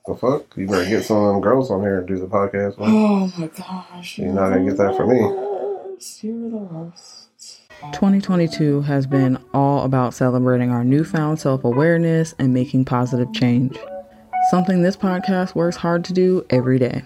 [0.07, 0.55] the fuck?
[0.55, 2.79] You better get some of them girls on here and do the podcast.
[2.79, 2.89] Man.
[2.89, 4.17] Oh my gosh.
[4.17, 5.19] You're not gonna get that from me.
[5.19, 7.22] You're the worst.
[7.91, 13.77] 2022 has been all about celebrating our newfound self awareness and making positive change.
[14.49, 17.03] Something this podcast works hard to do every day.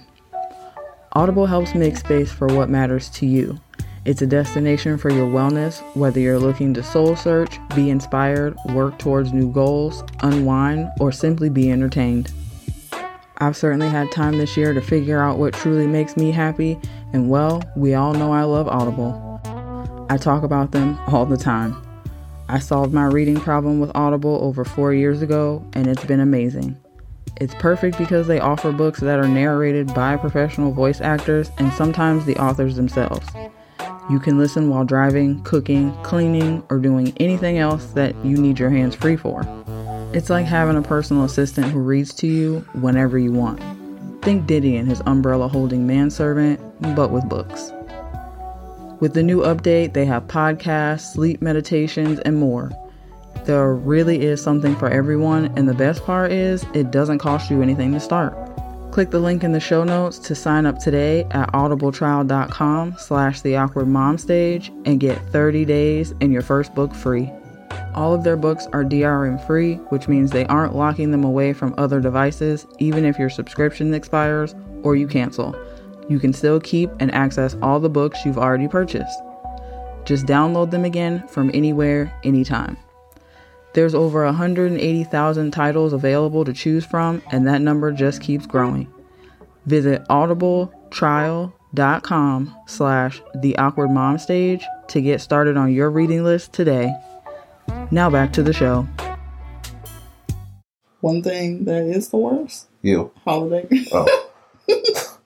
[1.13, 3.59] Audible helps make space for what matters to you.
[4.05, 8.99] It's a destination for your wellness, whether you're looking to soul search, be inspired, work
[8.99, 12.31] towards new goals, unwind, or simply be entertained.
[13.39, 16.79] I've certainly had time this year to figure out what truly makes me happy,
[17.13, 19.26] and well, we all know I love Audible.
[20.09, 21.75] I talk about them all the time.
[22.47, 26.77] I solved my reading problem with Audible over four years ago, and it's been amazing.
[27.41, 32.25] It's perfect because they offer books that are narrated by professional voice actors and sometimes
[32.25, 33.27] the authors themselves.
[34.09, 38.69] You can listen while driving, cooking, cleaning, or doing anything else that you need your
[38.69, 39.45] hands free for.
[40.13, 43.61] It's like having a personal assistant who reads to you whenever you want.
[44.23, 46.61] Think Diddy and his umbrella holding manservant,
[46.95, 47.73] but with books.
[48.99, 52.71] With the new update, they have podcasts, sleep meditations, and more.
[53.45, 57.61] There really is something for everyone, and the best part is it doesn't cost you
[57.61, 58.35] anything to start.
[58.91, 63.55] Click the link in the show notes to sign up today at audibletrial.com slash the
[63.55, 67.31] awkward mom stage and get 30 days and your first book free.
[67.93, 71.75] All of their books are DRM free, which means they aren't locking them away from
[71.77, 75.55] other devices, even if your subscription expires or you cancel.
[76.09, 79.19] You can still keep and access all the books you've already purchased.
[80.05, 82.77] Just download them again from anywhere, anytime.
[83.73, 88.87] There's over 180,000 titles available to choose from, and that number just keeps growing.
[89.65, 96.93] Visit audibletrial.com slash the awkward mom stage to get started on your reading list today.
[97.91, 98.87] Now back to the show.
[101.01, 103.11] One thing that is the worst You.
[103.25, 103.67] holiday.
[103.91, 104.23] Oh.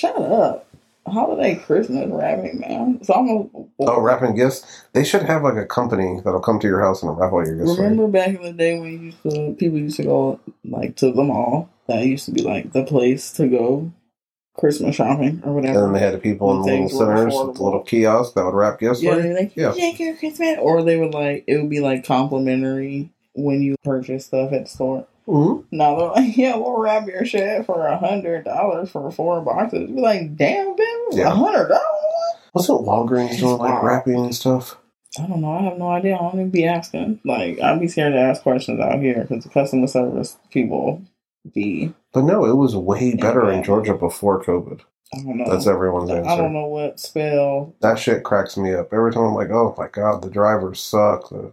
[0.00, 0.66] Shut up.
[1.06, 2.98] Holiday Christmas wrapping, man.
[3.00, 3.50] It's almost.
[3.80, 4.84] Oh, wrapping gifts.
[4.94, 7.56] They should have like a company that'll come to your house and wrap all your
[7.56, 7.76] gifts.
[7.76, 7.82] you.
[7.82, 11.12] Remember back in the day when you used to, people used to go like to
[11.12, 11.68] the mall.
[11.86, 13.92] That used to be like the place to go
[14.56, 15.78] Christmas shopping or whatever.
[15.84, 17.56] And then they had the people in the little centers, affordable.
[17.56, 19.34] the little kiosks that would wrap gifts Yeah, you.
[19.34, 19.74] like, Yeah.
[19.76, 20.58] yeah, yeah, Christmas.
[20.60, 24.70] Or they would like, it would be like complimentary when you purchase stuff at the
[24.70, 25.06] store.
[25.30, 29.40] Hmm Now they're like, yeah, we'll wrap your shit for a hundred dollars for four
[29.42, 29.80] boxes.
[29.88, 32.36] You'd be like, damn, bitch, a hundred dollars.
[32.54, 34.76] Wasn't Walgreens doing like wrapping and stuff?
[35.18, 35.52] I don't know.
[35.52, 36.14] I have no idea.
[36.14, 37.20] I don't even be asking.
[37.24, 41.02] Like, I'd be scared to ask questions out here because the customer service people
[41.52, 41.92] be.
[42.12, 44.80] But no, it was way better in Georgia before COVID.
[45.12, 45.50] I don't know.
[45.50, 46.30] That's everyone's answer.
[46.30, 47.74] I don't know what spell.
[47.80, 48.92] That shit cracks me up.
[48.92, 51.28] Every time I'm like, oh my god, the drivers suck.
[51.30, 51.52] The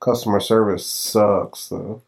[0.00, 1.68] customer service sucks.
[1.68, 2.00] The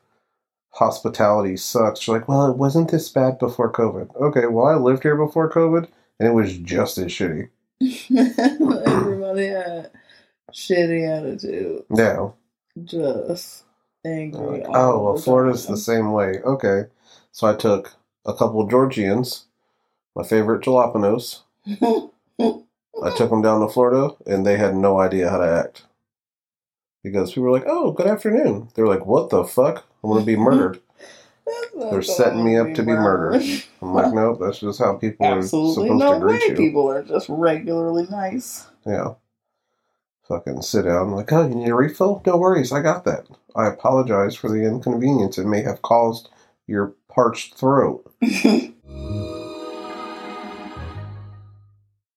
[0.78, 2.06] hospitality sucks.
[2.06, 4.14] You're like, well, it wasn't this bad before COVID.
[4.16, 5.88] Okay, well, I lived here before COVID
[6.18, 7.48] and it was just as shitty.
[7.82, 9.90] Everybody had
[10.52, 11.84] shitty attitude.
[11.94, 12.30] Yeah.
[12.84, 13.64] Just
[14.04, 14.60] angry.
[14.60, 16.40] Like, oh, well, Florida's the same way.
[16.44, 16.84] Okay.
[17.32, 19.46] So I took a couple Georgians,
[20.14, 21.42] my favorite jalapenos.
[23.00, 25.84] I took them down to Florida, and they had no idea how to act.
[27.08, 29.84] Because people were like, "Oh, good afternoon." They're like, "What the fuck?
[30.02, 30.80] I'm gonna be murdered."
[31.78, 33.42] They're the setting me up to be murdered.
[33.80, 36.46] I'm like, "Nope, that's just how people are Absolutely supposed no to greet way.
[36.48, 38.66] you." People are just regularly nice.
[38.86, 39.14] Yeah.
[40.28, 41.06] Fucking sit down.
[41.08, 42.22] I'm like, oh, you need a refill?
[42.26, 43.26] No worries, I got that.
[43.56, 46.28] I apologize for the inconvenience it may have caused
[46.66, 48.04] your parched throat.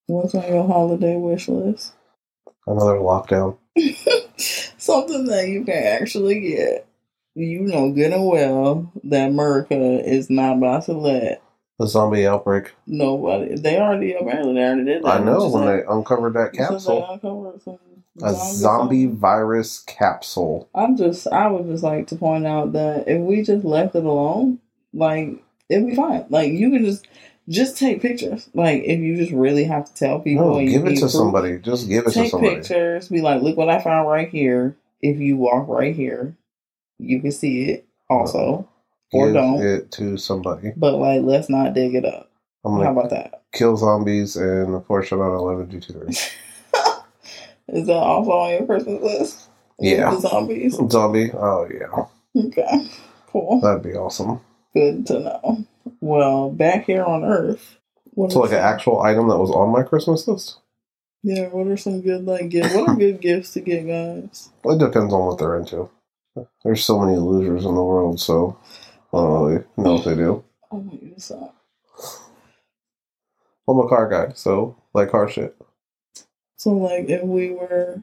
[0.08, 1.94] What's on your holiday wish list?
[2.68, 3.58] Another lockdown.
[4.82, 6.88] Something that you can actually get.
[7.36, 11.42] You know good and well that America is not about to let
[11.80, 12.74] a zombie outbreak.
[12.86, 13.56] nobody.
[13.56, 15.22] They already apparently they already did that.
[15.22, 16.74] I know when you they uncovered that said?
[16.74, 17.10] You said capsule.
[17.10, 17.62] uncovered
[18.22, 19.18] A zombie something?
[19.18, 20.68] virus capsule.
[20.76, 21.26] I'm just.
[21.28, 24.60] I would just like to point out that if we just left it alone,
[24.94, 26.26] like it'd be fine.
[26.30, 27.08] Like you can just
[27.50, 28.50] just take pictures.
[28.54, 31.58] Like if you just really have to tell people, No, give it to proof, somebody.
[31.60, 32.56] Just give it to somebody.
[32.56, 33.10] Take pictures.
[33.10, 34.76] Be like, look what I found right here.
[35.02, 36.36] If you walk right here,
[37.00, 38.68] you can see it also,
[39.14, 39.18] uh-huh.
[39.18, 39.62] or Give don't.
[39.62, 40.74] it to somebody.
[40.78, 42.30] But like, let's not dig it up.
[42.64, 43.42] I'm How about that?
[43.52, 46.08] kill zombies and a portion on 11 G2
[47.70, 49.50] Is that also on your Christmas list?
[49.80, 50.12] Yeah.
[50.12, 50.78] The zombies.
[50.90, 51.32] Zombie?
[51.34, 52.06] Oh, yeah.
[52.48, 52.88] Okay.
[53.28, 53.60] Cool.
[53.60, 54.40] That'd be awesome.
[54.74, 55.66] Good to know.
[56.02, 57.78] Well, back here on Earth.
[58.14, 60.60] What So, like an actual item that was on my Christmas list?
[61.24, 62.74] Yeah, what are some good like gifts?
[62.74, 64.50] What are good gifts to get guys?
[64.64, 65.90] Well, It depends on what they're into.
[66.64, 68.58] There's so many losers in the world, so
[69.14, 70.44] I don't really know what they do.
[70.72, 71.56] I want you to suck.
[73.70, 75.56] I'm a car guy, so like car shit.
[76.58, 78.02] So like if we were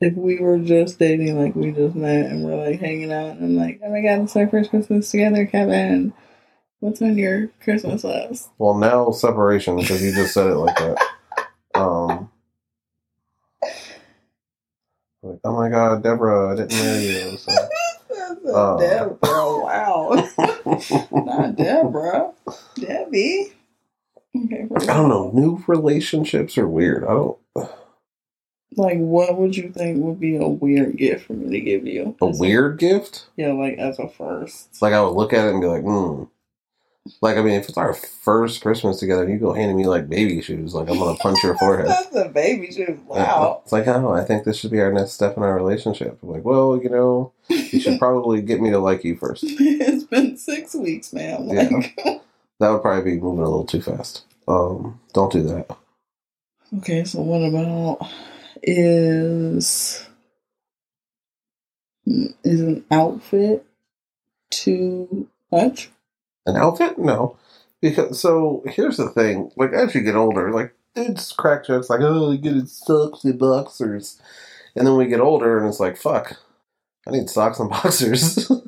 [0.00, 3.44] if we were just dating like we just met and we're like hanging out and
[3.44, 6.12] I'm like, Oh my god, it's our first Christmas together, Kevin.
[6.84, 8.50] What's on your Christmas list?
[8.58, 10.98] Well, now separation because you just said it like that.
[11.74, 12.30] Um,
[15.22, 17.38] like, oh my god, Deborah, I didn't marry you.
[17.38, 17.52] So.
[18.54, 18.76] Uh.
[18.76, 19.18] Deborah.
[19.24, 20.28] Wow.
[21.10, 22.32] Not Deborah.
[22.74, 23.54] Debbie.
[24.36, 25.30] Okay, I don't know.
[25.32, 27.04] New relationships are weird.
[27.04, 27.38] I don't.
[28.76, 32.14] Like, what would you think would be a weird gift for me to give you?
[32.20, 33.26] A weird gift?
[33.36, 34.82] Yeah, like as a first.
[34.82, 36.24] Like I would look at it and be like, hmm.
[37.20, 40.08] Like I mean, if it's our first Christmas together, and you go handing me like
[40.08, 41.86] baby shoes, like I'm gonna punch your forehead.
[41.88, 42.98] That's a baby shoe.
[43.10, 43.24] Yeah.
[43.24, 43.60] Wow.
[43.62, 46.18] It's like, oh, I think this should be our next step in our relationship.
[46.22, 49.44] I'm like, well, you know, you should probably get me to like you first.
[49.46, 51.48] it's been six weeks, man.
[51.48, 52.18] Yeah.
[52.60, 54.24] That would probably be moving a little too fast.
[54.48, 55.76] Um, don't do that.
[56.78, 58.08] okay, so what about
[58.62, 60.06] is
[62.44, 63.66] is an outfit
[64.50, 65.90] too much?
[66.46, 66.98] An outfit?
[66.98, 67.36] No.
[67.80, 69.50] Because so here's the thing.
[69.56, 73.38] Like as you get older, like dudes crack jokes like, oh, you get socks and
[73.38, 74.20] boxers.
[74.76, 76.38] And then we get older and it's like, fuck,
[77.06, 78.50] I need socks and boxers.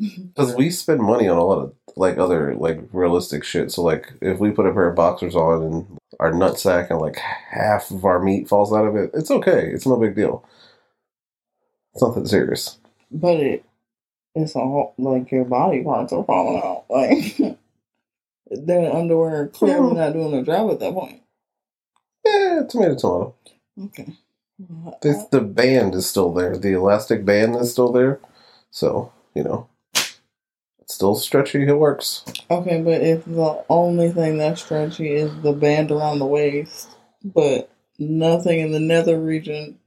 [0.00, 3.72] Because we spend money on a lot of like other like realistic shit.
[3.72, 7.16] So like if we put a pair of boxers on and our nutsack and like
[7.16, 9.68] half of our meat falls out of it, it's okay.
[9.72, 10.44] It's no big deal.
[11.94, 12.78] It's nothing serious.
[13.10, 13.64] But it
[14.38, 16.84] it's all like your body parts are falling out.
[18.50, 19.96] Like the underwear clearly Mhm.
[19.96, 21.20] not doing the job at that point.
[22.24, 23.34] Yeah, tomato tomato.
[23.84, 24.14] Okay.
[25.02, 26.56] The, the band is still there.
[26.56, 28.20] The elastic band is still there.
[28.70, 29.68] So, you know,
[30.80, 31.66] it's still stretchy.
[31.66, 32.24] It works.
[32.50, 36.88] Okay, but if the only thing that's stretchy is the band around the waist,
[37.24, 39.78] but nothing in the nether region,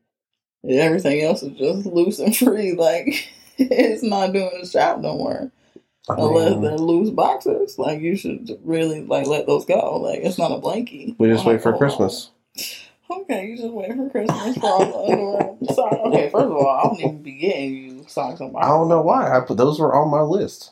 [0.67, 5.51] everything else is just loose and free, like it's not doing its job no more.
[6.09, 9.97] I Unless mean, they're loose boxers, like you should really like let those go.
[9.97, 11.15] Like it's not a blankie.
[11.19, 12.31] we just wait for have to hold Christmas.
[13.09, 13.21] on.
[13.21, 15.57] Okay, you just wait for Christmas for all the underwear.
[15.75, 15.97] Sorry.
[15.99, 19.01] Okay, first of all, I don't even be getting you socks and I don't know
[19.01, 19.35] why.
[19.35, 20.71] I put those were on my list.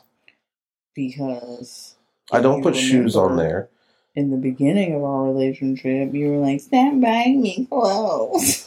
[0.94, 1.96] because
[2.32, 3.68] I don't put shoes on there.
[4.16, 8.59] in the beginning of our relationship, you were like, "Stop buying me clothes,"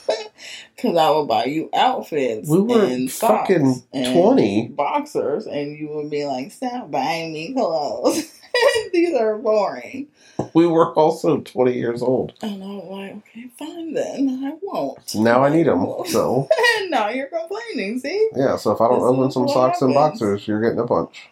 [0.83, 2.49] because I would buy you outfits.
[2.49, 4.67] We were and socks fucking and 20.
[4.69, 8.29] boxers, and you would be like, "Stop buying me clothes.
[8.93, 10.07] These are boring."
[10.53, 12.33] We were also 20 years old.
[12.41, 14.41] And I'm like, "Okay, fine then.
[14.43, 15.85] I won't." Now I need them.
[16.07, 17.99] So, and now you're complaining.
[17.99, 18.29] See?
[18.35, 18.57] yeah.
[18.57, 21.29] So if I don't This open some socks and boxers, you're getting a punch.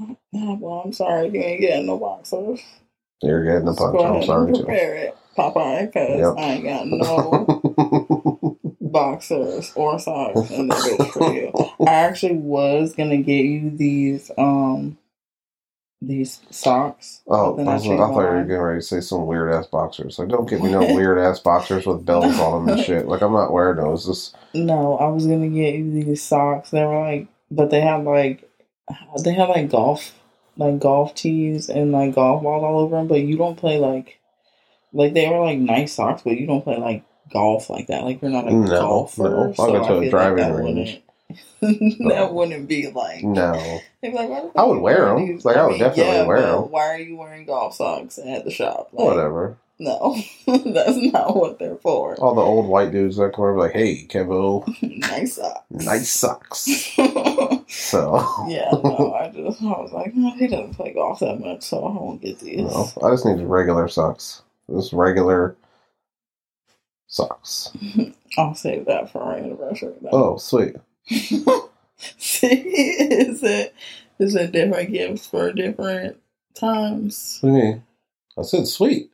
[0.00, 2.60] Oh, well, I'm sorry you ain't getting no boxers.
[3.22, 4.00] You're getting a punch.
[4.00, 4.64] I'm sorry and too.
[4.64, 6.34] prepare it, Popeye, because Yep.
[6.36, 11.86] I ain't got no boxers or socks in the bitch for you.
[11.86, 14.98] I actually was gonna get you these um
[16.00, 17.22] these socks.
[17.26, 19.66] Oh, I, was, I changed thought you were getting ready to say some weird ass
[19.66, 20.18] boxers.
[20.18, 23.08] Like, don't get me no weird ass boxers with bells on them and shit.
[23.08, 24.06] Like, I'm not wearing those.
[24.06, 26.70] Just No, I was gonna get you these socks.
[26.70, 28.48] They were like, but they have like,
[29.24, 30.14] they have like golf,
[30.56, 33.08] like golf tees and like golf balls all over them.
[33.08, 34.17] But you don't play like,
[34.92, 38.04] like they were like nice socks, but you don't play like golf like that.
[38.04, 39.22] Like you're not a No, golfer.
[39.22, 39.42] no.
[39.48, 41.02] I'll so go to I a feel driving that range.
[41.60, 43.22] Wouldn't, that wouldn't be like.
[43.22, 43.80] no.
[44.02, 45.26] Be like, I would wear them.
[45.26, 45.44] these?
[45.44, 46.70] Like, I would definitely yeah, wear them.
[46.70, 48.90] Why are you wearing golf socks at the shop?
[48.92, 49.56] Like, Whatever.
[49.80, 52.16] No, that's not what they're for.
[52.16, 54.66] All the old white dudes that come over like, hey, Kevo,
[55.08, 55.62] nice socks.
[55.70, 56.98] nice socks.
[56.98, 58.00] yeah, So,
[58.82, 61.92] no, I just I was like, no, he doesn't play golf that much, so I
[61.92, 62.58] won't get these.
[62.58, 64.42] no, I just need regular socks.
[64.70, 65.56] Just regular
[67.06, 67.70] socks.
[68.38, 69.94] I'll save that for our anniversary.
[70.02, 70.10] Then.
[70.12, 70.76] Oh, sweet.
[72.18, 73.74] See, is it
[74.18, 76.18] is it different gifts for different
[76.54, 77.38] times?
[77.40, 77.82] What do you mean?
[78.38, 79.10] I said sweet.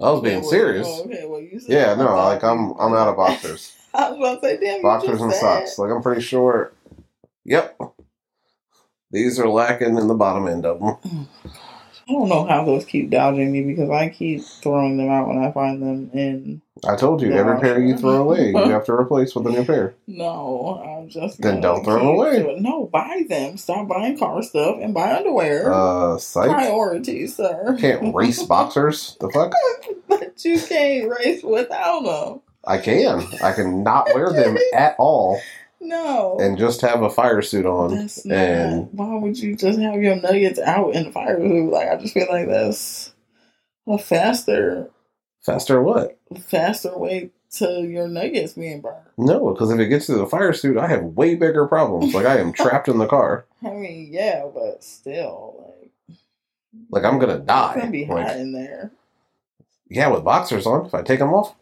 [0.00, 0.86] I was being Okay, well- serious.
[0.88, 3.76] oh, okay, well you said Yeah, no, like I'm I'm out of boxers.
[3.94, 5.78] I was about to say, damn, boxers and said- socks.
[5.78, 6.72] Like I'm pretty sure.
[7.44, 7.76] Yep.
[9.10, 10.96] These are lacking in the bottom end of them.
[11.04, 11.28] Oh,
[12.10, 15.38] I don't know how those keep dodging me because I keep throwing them out when
[15.38, 16.60] I find them in.
[16.84, 19.64] I told you, every pair you throw away, you have to replace with a new
[19.64, 19.94] pair.
[20.08, 22.56] No, I'm just Then don't throw them away.
[22.58, 23.56] No, buy them.
[23.56, 25.72] Stop buying car stuff and buy underwear.
[25.72, 26.50] Uh, psych.
[26.50, 27.76] Priorities, sir.
[27.78, 29.16] Can't race boxers.
[29.20, 29.52] The fuck?
[30.08, 32.40] but you can't race without them.
[32.66, 33.24] I can.
[33.42, 35.40] I can not wear them at all
[35.80, 36.38] No.
[36.40, 37.94] and just have a fire suit on.
[37.96, 38.36] that's not.
[38.36, 41.70] and- why would you just have your nuggets out in the fire suit?
[41.70, 43.12] Like I just feel like that's
[43.86, 44.90] a faster,
[45.42, 46.18] Faster what?
[46.48, 49.06] faster way to your nuggets being burned.
[49.16, 52.14] No, because if it gets to the fire suit, I have way bigger problems.
[52.14, 53.46] Like I am trapped in the car.
[53.64, 55.74] I mean, yeah, but still,
[56.08, 56.16] like
[56.90, 57.72] Like I'm gonna die.
[57.72, 58.92] It's gonna be hot in there.
[59.88, 60.86] yeah, with boxers on.
[60.86, 61.54] If I take them off,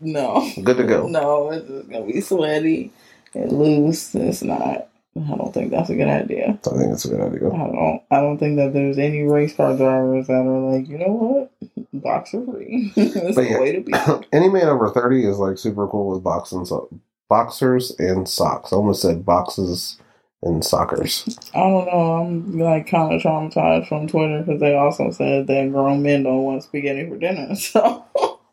[0.00, 1.06] No, good to go.
[1.08, 2.90] no, it's just gonna be sweaty
[3.34, 4.14] and loose.
[4.14, 4.88] It's not.
[5.16, 6.58] I don't think that's a good idea.
[6.66, 7.48] I think it's a good idea.
[7.48, 8.02] I don't.
[8.10, 11.52] I don't think that there's any race car drivers that are like, you know what?
[11.92, 12.92] boxer free.
[12.96, 13.60] That's But the yeah.
[13.60, 13.92] way to be.
[14.32, 16.88] Any man over thirty is like super cool with boxing so
[17.28, 18.72] boxers and socks.
[18.72, 19.98] I almost said boxes
[20.42, 21.36] and sockers.
[21.54, 22.12] I don't know.
[22.22, 26.44] I'm like kind of traumatized from Twitter because they also said that grown men don't
[26.44, 27.54] want spaghetti for dinner.
[27.56, 28.04] So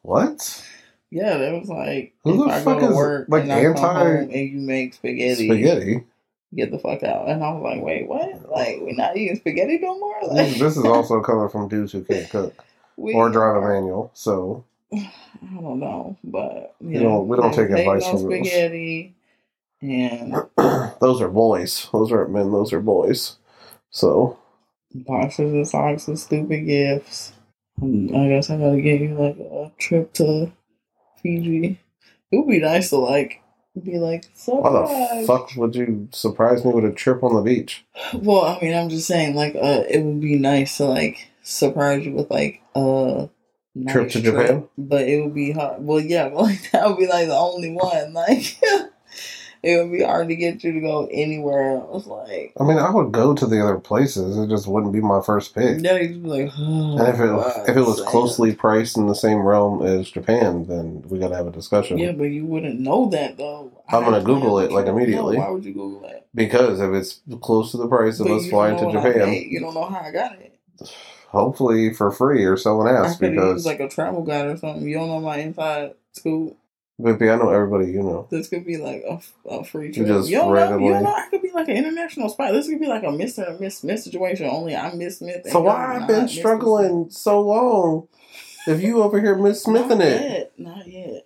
[0.02, 0.64] What?
[1.12, 3.64] Yeah, they was like, Who the I fuck go to is, work like, and I
[3.74, 6.04] come anti- and you make spaghetti, Spaghetti.
[6.56, 7.28] get the fuck out.
[7.30, 8.50] And I was like, wait, what?
[8.50, 10.16] Like we're not eating spaghetti no more?
[10.28, 12.54] Like This, this is also coming from dudes who can't cook
[12.98, 14.12] we or drive a manual.
[14.14, 15.12] So I
[15.62, 18.24] don't know, but you, don't- we don't take advice from those.
[18.24, 19.14] spaghetti.
[19.82, 20.34] And
[21.00, 21.88] those are boys.
[21.94, 22.52] Those aren't men.
[22.52, 23.38] Those are boys.
[23.92, 24.38] So
[24.94, 27.34] boxes and socks and stupid gifts.
[27.80, 30.52] I guess I gotta get you like a trip to
[31.22, 31.80] Fiji.
[32.32, 33.42] It would be nice to like
[33.84, 37.86] be like why the fuck would you surprise me with a trip on the beach?
[38.14, 42.06] Well, I mean, I'm just saying, like, uh, it would be nice to like surprise
[42.06, 43.30] you with like a
[43.76, 44.68] nice Trip to Japan?
[44.78, 45.84] but it would be hard.
[45.84, 48.14] Well, yeah, but like that would be like the only one.
[48.14, 48.60] Like,
[49.64, 52.06] it would be hard to get you to go anywhere else.
[52.08, 54.38] Like, I mean, I would go to the other places.
[54.38, 55.82] It just wouldn't be my first pick.
[55.82, 59.08] yeah, you'd be like, oh, And if it God, if it was closely priced in
[59.08, 61.98] the same realm as Japan, then we gotta have a discussion.
[61.98, 63.72] Yeah, but you wouldn't know that though.
[63.90, 65.38] I'm gonna Google it, like, immediately.
[65.38, 66.28] No, why would you Google that?
[66.36, 69.34] Because if it's close to the price of But us flying to know I Japan.
[69.34, 70.60] You don't know how I got it.
[71.30, 74.58] hopefully for free or someone I asked could because used like a travel guide or
[74.58, 74.88] something.
[74.88, 76.58] You don't know my inside scoop.
[77.00, 78.28] Baby, I know everybody you know.
[78.32, 79.20] This could be like a,
[79.50, 80.08] a free You trip.
[80.08, 80.78] just you don't know.
[80.80, 81.14] You don't know.
[81.14, 82.52] I could be like an international spy.
[82.52, 84.48] This could be like a Mister and Miss Smith situation.
[84.48, 85.42] Only I'm Miss Smith.
[85.44, 88.08] and So why I've been struggling so long?
[88.68, 90.52] If you over here Miss Smith in Not it, yet.
[90.58, 91.26] Not yet.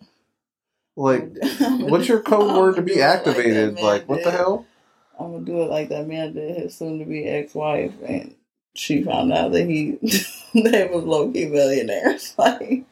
[0.97, 1.30] like,
[1.80, 3.80] what's your code word to be activated?
[3.80, 4.65] Like, what the hell?
[5.17, 8.36] I'm gonna do it like that man did his soon to be ex wife, and
[8.76, 9.91] she found out that he
[10.53, 12.34] they was low key millionaires.
[12.38, 12.84] Like,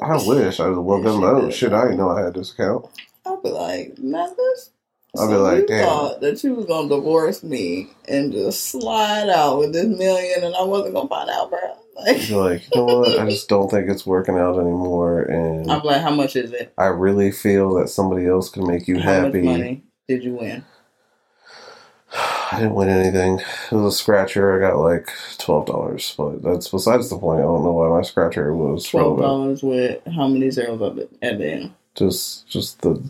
[0.00, 2.86] I wish I was Yeah, good she Shit, I didn't know I had this account.
[3.26, 4.70] I'll be like, man, this.
[5.16, 5.86] I'll be so like, you damn.
[5.86, 10.54] thought that you was gonna divorce me and just slide out with this million, and
[10.54, 11.60] I wasn't gonna find out, bro.
[11.94, 13.18] Like, You're like, you know what?
[13.20, 16.72] I just don't think it's working out anymore, and I'm like, how much is it?
[16.78, 19.42] I really feel that somebody else can make you how happy.
[19.42, 20.64] much money did you win?
[22.52, 23.38] I didn't win anything.
[23.40, 24.56] It was a scratcher.
[24.56, 27.40] I got like twelve dollars, but that's besides the point.
[27.40, 31.38] I don't know why my scratcher was twelve dollars with how many zeros the, at
[31.38, 31.74] the end?
[31.94, 33.02] Just, just the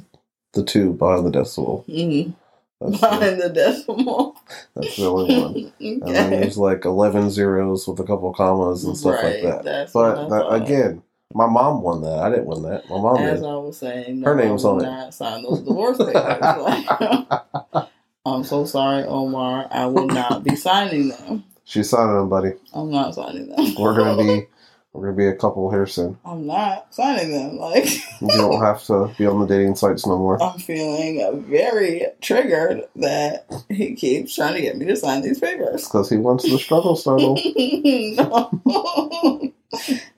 [0.52, 1.84] the two behind the decimal.
[1.88, 2.32] Mm-hmm.
[2.80, 4.36] That's the, Behind the decimal.
[4.74, 5.72] that's the only one.
[5.80, 9.90] And then there's like eleven zeros with a couple commas and stuff Right, like that.
[9.92, 12.18] But that, again, my mom won that.
[12.18, 12.88] I didn't win that.
[12.90, 13.48] My mom As did.
[13.48, 14.84] I was saying, Her name will on it.
[14.84, 16.12] not sign those divorce papers.
[18.24, 19.66] I'm so sorry, Omar.
[19.70, 21.44] I will not be signing them.
[21.64, 22.52] She's signing them, buddy.
[22.72, 23.74] I'm not signing them.
[23.78, 24.46] We're gonna be
[24.92, 26.18] we're gonna be a couple here soon.
[26.24, 27.56] I'm not signing them.
[27.58, 27.86] Like
[28.20, 30.40] You don't have to be on the dating sites no more.
[30.42, 35.84] I'm feeling very triggered that he keeps trying to get me to sign these papers.
[35.84, 37.34] Because he wants the struggle snuggle.
[37.56, 39.52] no.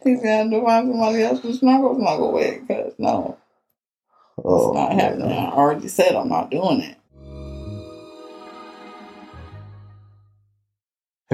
[0.02, 2.68] He's gonna have to find somebody else to snuggle snuggle with.
[2.68, 3.38] Cause no,
[4.38, 5.30] it's Oh, not happening.
[5.30, 6.98] I already said I'm not doing it.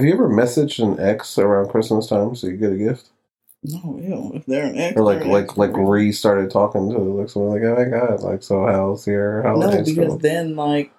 [0.00, 3.10] Have you ever messaged an ex around Christmas time so you get a gift?
[3.62, 4.32] No, ew.
[4.36, 5.58] If they're an ex, Or like like ex.
[5.58, 9.50] like restarted talking to like someone like, oh my god, like so how's your no,
[9.50, 10.90] holidays because then like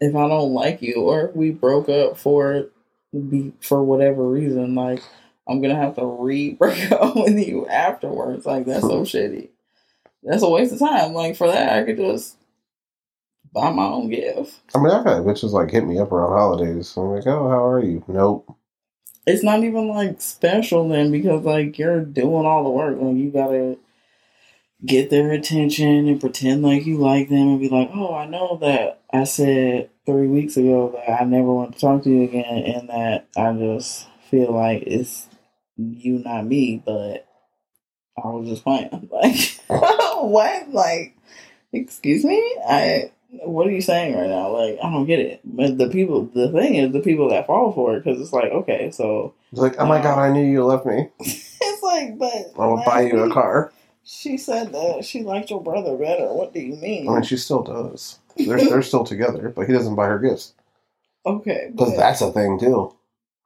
[0.00, 2.68] if I don't like you or if we broke up for
[3.12, 5.02] be for whatever reason, like
[5.46, 8.46] I'm gonna have to re break up with you afterwards.
[8.46, 9.02] Like that's so hmm.
[9.02, 9.50] shitty.
[10.22, 11.12] That's a waste of time.
[11.12, 12.38] Like for that, I could just
[13.52, 14.60] buy my own gift.
[14.74, 16.94] I mean I've had bitches like hit me up around holidays.
[16.96, 18.04] I'm like, oh how are you?
[18.08, 18.56] Nope.
[19.26, 22.96] It's not even like special then because like you're doing all the work.
[23.00, 23.78] Like you gotta
[24.84, 28.58] get their attention and pretend like you like them and be like, oh, I know
[28.60, 32.64] that I said three weeks ago that I never want to talk to you again
[32.64, 35.28] and that I just feel like it's
[35.76, 37.26] you, not me, but
[38.22, 38.88] I was just playing.
[39.12, 40.70] Like, what?
[40.70, 41.16] Like,
[41.72, 42.38] excuse me?
[42.66, 43.12] I.
[43.32, 44.50] What are you saying right now?
[44.50, 45.40] Like, I don't get it.
[45.42, 48.52] But the people, the thing is, the people that fall for it, because it's like,
[48.52, 51.08] okay, so It's like, oh my um, god, I knew you left me.
[51.20, 53.72] it's like, but I will buy you a car.
[54.04, 56.26] She said that she liked your brother better.
[56.34, 57.08] What do you mean?
[57.08, 58.18] I mean she still does.
[58.36, 60.52] They're they're still together, but he doesn't buy her gifts.
[61.26, 62.94] okay, Because that's a thing too.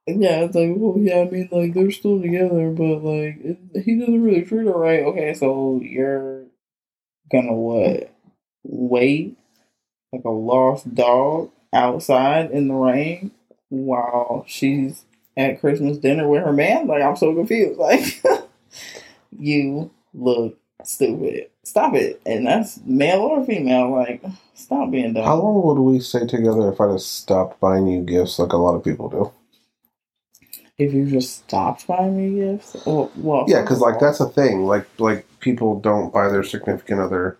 [0.07, 3.99] yeah, it's like, well, yeah, I mean, like they're still together, but like it, he
[3.99, 5.03] doesn't really treat her right.
[5.03, 6.45] Okay, so you're
[7.31, 8.11] gonna what?
[8.63, 9.37] Wait
[10.11, 13.31] like a lost dog outside in the rain
[13.69, 15.03] while she's
[15.35, 16.87] at Christmas dinner with her man?
[16.87, 17.79] Like I'm so confused.
[17.87, 18.21] Like
[19.37, 21.49] you look stupid.
[21.63, 22.21] Stop it.
[22.25, 23.91] And that's male or female.
[23.91, 25.25] Like, stop being dumb.
[25.25, 28.57] How long would we stay together if I just stopped buying you gifts like a
[28.57, 29.31] lot of people do?
[30.77, 34.65] if you just stopped buying me gifts, well, well Yeah, because like that's a thing.
[34.65, 37.37] Like like people don't buy their significant other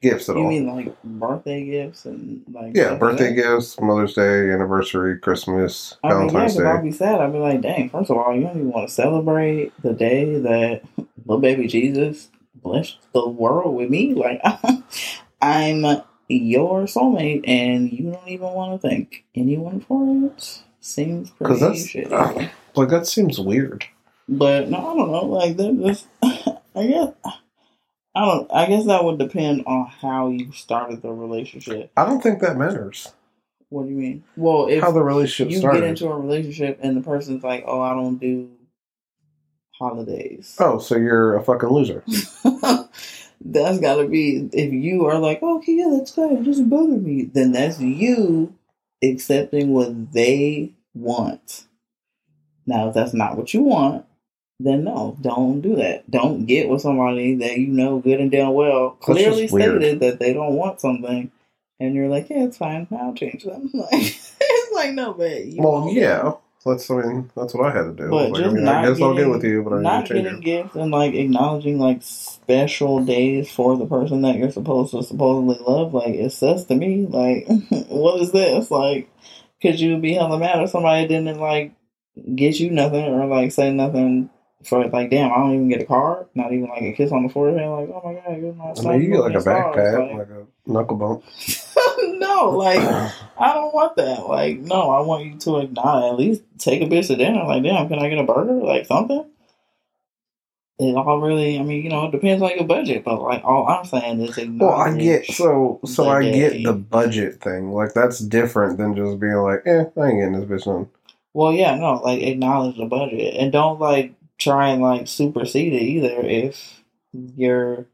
[0.00, 0.52] gifts at You all.
[0.52, 3.42] You mean like birthday gifts and like yeah, birthday that?
[3.42, 7.20] gifts, Mother's Day, anniversary, Christmas, I mean, yeah, Valentine's because I'd be sad.
[7.20, 10.38] I'd be like, dang, first of all, you don't even want to celebrate the day
[10.40, 10.82] that
[11.26, 14.14] little baby Jesus blessed the world with me.
[14.14, 14.40] Like,
[15.42, 15.84] I'm
[16.28, 20.62] your soulmate, and you don't even want to thank anyone for it.
[20.80, 22.12] Seems pretty that's shitty.
[22.12, 23.84] Uh, like that seems weird.
[24.28, 25.24] But no, I don't know.
[25.24, 26.06] Like that, just
[26.74, 27.12] I guess
[28.14, 28.50] I don't.
[28.52, 31.90] I guess that would depend on how you started the relationship.
[31.96, 33.12] I don't think that matters.
[33.68, 34.24] What do you mean?
[34.36, 35.80] Well, if How the relationship you started.
[35.80, 38.50] get into a relationship and the person's like, "Oh, I don't do
[39.78, 42.02] holidays," oh, so you're a fucking loser.
[43.44, 44.48] that's got to be.
[44.52, 46.38] If you are like, "Okay, yeah, that's fine.
[46.38, 48.54] It doesn't bother me," then that's you
[49.04, 51.64] accepting what they want.
[52.66, 54.04] Now, if that's not what you want,
[54.60, 56.10] then no, don't do that.
[56.10, 59.80] Don't get with somebody that you know good and damn well clearly just weird.
[59.80, 61.30] stated that they don't want something,
[61.78, 62.86] and you're like, yeah, it's fine.
[62.90, 63.70] I'll change them.
[63.74, 66.32] Like, it's like no, but Well, yeah.
[66.66, 68.10] That's I mean that's what I had to do.
[68.10, 69.82] But like, I just mean, not I guess I'll get getting- with you, but I'm
[69.82, 74.90] not getting gifts and like acknowledging like special days for the person that you're supposed
[74.90, 77.46] to supposedly love, like it says to me, like,
[77.88, 78.70] what is this?
[78.72, 79.08] Like,
[79.62, 81.72] could you be hella mad if somebody didn't like
[82.34, 84.28] get you nothing or like say nothing
[84.68, 87.22] for like, damn, I don't even get a card, not even like a kiss on
[87.22, 89.74] the forehead, like, oh my god, you're my I mean, you get like a back
[89.74, 91.24] pat, Like, like a knuckle bump.
[92.18, 92.80] no, like
[93.38, 94.26] I don't want that.
[94.26, 97.44] Like, no, I want you to acknowledge, at least take a bitch to dinner.
[97.44, 98.54] Like, damn, can I get a burger?
[98.54, 99.24] Like, something?
[100.80, 103.66] It all really, I mean, you know, it depends on your budget, but like, all
[103.66, 104.36] I'm saying is.
[104.36, 106.62] Well, I get so so I get day.
[106.62, 107.72] the budget thing.
[107.72, 110.88] Like that's different than just being like, eh, I ain't getting this bitch none.
[111.34, 113.34] Well, yeah, no, like, acknowledge the budget.
[113.38, 116.82] And don't, like, try and, like, supersede it either if
[117.12, 117.86] your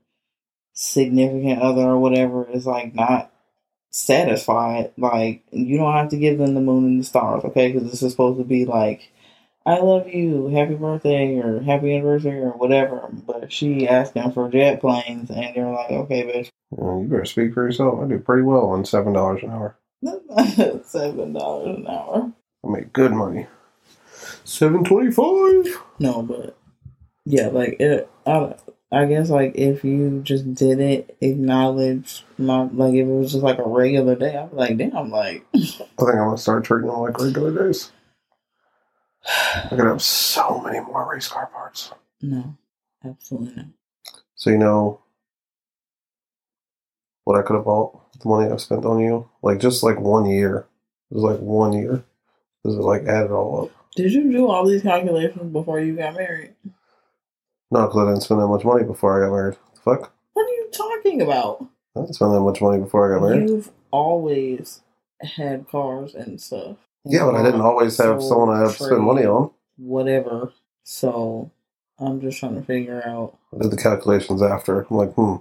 [0.74, 3.30] significant other or whatever is, like, not
[3.90, 4.92] satisfied.
[4.98, 7.72] Like, you don't have to give them the moon and the stars, okay?
[7.72, 9.12] Because this is supposed to be, like,
[9.66, 13.08] I love you, happy birthday, or happy anniversary, or whatever.
[13.12, 17.54] But she asking for jet planes, and you're like, okay, bitch, You, you better speak
[17.54, 18.00] for yourself.
[18.02, 19.76] I do pretty well on seven dollars an hour.
[20.84, 22.32] seven dollars an hour.
[22.64, 23.46] I make good money.
[24.44, 25.66] Seven twenty five.
[25.98, 26.56] No, but
[27.24, 28.10] yeah, like it.
[28.26, 28.54] I,
[28.92, 33.58] I guess like if you just didn't acknowledge my like if it was just like
[33.58, 37.00] a regular day, I'd be like, damn, like I think I'm gonna start treating them
[37.00, 37.90] like regular days.
[39.26, 41.90] I could have so many more race car parts.
[42.20, 42.56] no,
[43.04, 43.66] absolutely not.
[44.36, 45.00] So you know
[47.24, 49.28] what I could have bought with the money I've spent on you?
[49.42, 50.66] Like just like one year.
[51.10, 52.04] It was like one year.
[52.62, 53.83] This is like add it all up.
[53.96, 56.54] Did you do all these calculations before you got married?
[57.70, 59.56] No, because I didn't spend that much money before I got married.
[59.84, 60.12] Fuck.
[60.32, 61.66] What are you talking about?
[61.96, 63.48] I didn't spend that much money before I got married.
[63.48, 64.82] You've always
[65.20, 66.76] had cars and stuff.
[67.04, 69.50] yeah, but I didn't always have So, someone I have to spend money on.
[69.76, 70.52] Whatever.
[70.82, 71.50] So
[71.98, 73.38] I'm just trying to figure out.
[73.54, 74.80] I did the calculations after.
[74.90, 75.36] I'm like, hmm,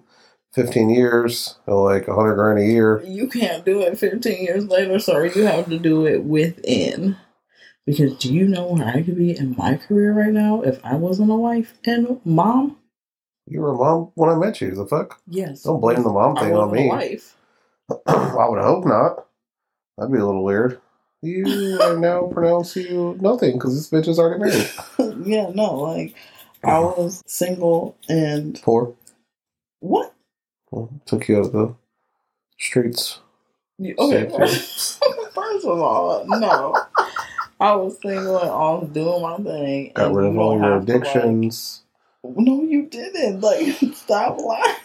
[0.54, 3.02] 15 years, like 100 grand a year.
[3.04, 5.32] You can't do it 15 years later, sorry.
[5.36, 7.18] You have to do it within.
[7.86, 10.96] Because do you know where I could be in my career right now if I
[10.96, 12.78] wasn't a wife and mom?
[13.46, 14.72] You were a mom when I met you.
[14.74, 15.20] The fuck?
[15.28, 15.64] Yes.
[15.64, 16.88] Don't blame the mom thing on me.
[16.88, 17.36] wife.
[18.08, 19.26] I would hope not.
[19.98, 20.80] That'd be a little weird.
[21.22, 24.72] You I now pronounce you nothing because this bitch is already married.
[25.28, 26.16] yeah, no, like
[26.64, 28.94] I was single and Poor.
[29.80, 30.14] what?
[30.72, 31.76] Well, took you out of the
[32.58, 33.20] streets.
[33.82, 34.30] Okay,
[35.36, 36.76] first of all, no.
[37.64, 39.92] I was single and I was doing my thing.
[39.96, 41.84] Got rid of all your to, like- addictions.
[42.24, 43.42] no, you didn't.
[43.42, 44.76] Like, stop lying.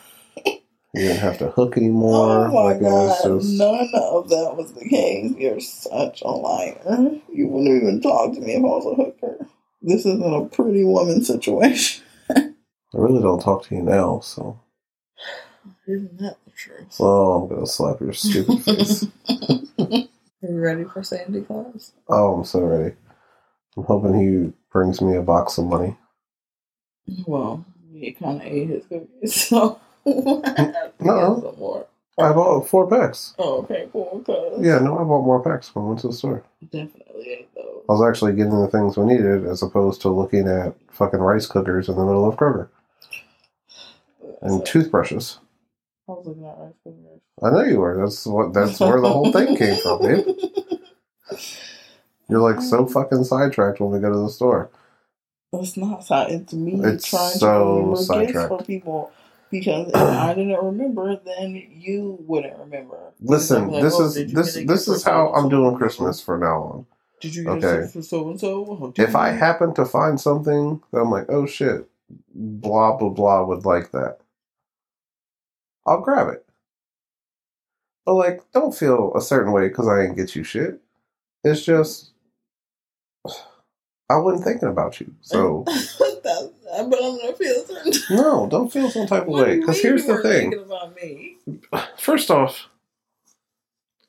[0.94, 2.48] You didn't have to hook oh anymore.
[2.48, 5.32] Oh my like god, just none of that was the case.
[5.36, 7.20] You're such a liar.
[7.32, 9.46] You wouldn't even talk to me if I was a hooker.
[9.82, 12.04] This isn't a pretty woman situation.
[12.34, 12.52] I
[12.94, 14.58] really don't talk to you now, so
[15.86, 16.96] Isn't that the truth?
[16.98, 19.04] well I'm gonna slap your stupid face.
[20.42, 21.92] Are you ready for Sandy Claus?
[22.08, 22.94] Oh, I'm so ready.
[23.76, 25.96] I'm hoping he brings me a box of money.
[27.26, 29.80] Well, he kind of ate his cookies, so
[31.00, 31.54] No.
[31.58, 31.86] more.
[32.18, 33.34] I bought four packs.
[33.38, 34.22] Oh, okay, cool.
[34.26, 36.42] Cause Yeah, no, I bought more packs when I went to the store.
[36.62, 37.84] definitely ate those.
[37.88, 41.46] I was actually getting the things we needed as opposed to looking at fucking rice
[41.46, 42.68] cookers in the middle of Kroger
[44.42, 45.38] and toothbrushes.
[46.08, 47.04] I was looking at rice cookers.
[47.42, 47.98] I know you were.
[48.00, 48.54] That's what.
[48.54, 50.26] That's where the whole thing came from, dude.
[52.28, 54.70] You're like so um, fucking sidetracked when we go to the store.
[55.52, 56.30] It's not side.
[56.30, 59.12] It's me It's trying so to remember gifts for people.
[59.50, 62.98] Because if I didn't remember, then you wouldn't remember.
[63.20, 66.86] Listen, Like, this oh, is this this is how I'm doing Christmas from now on.
[67.20, 67.88] Did you Okay.
[67.88, 68.66] for so and so?
[68.80, 71.88] Oh, if I happen to find something that I'm like, oh shit,
[72.34, 74.18] blah blah blah would like that,
[75.86, 76.47] I'll grab it.
[78.08, 80.80] But like, don't feel a certain way because I ain't get you shit.
[81.44, 82.12] It's just
[84.08, 87.92] I wasn't thinking about you, so I'm gonna feel certain.
[88.16, 89.60] no, don't feel some type of way.
[89.60, 90.52] Because here's the thing.
[90.52, 91.36] Thinking about me.
[91.98, 92.68] First off,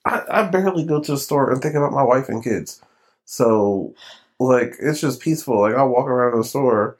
[0.05, 2.81] I, I barely go to the store and think about my wife and kids.
[3.25, 3.93] So,
[4.39, 5.59] like, it's just peaceful.
[5.59, 6.95] Like, I walk around the store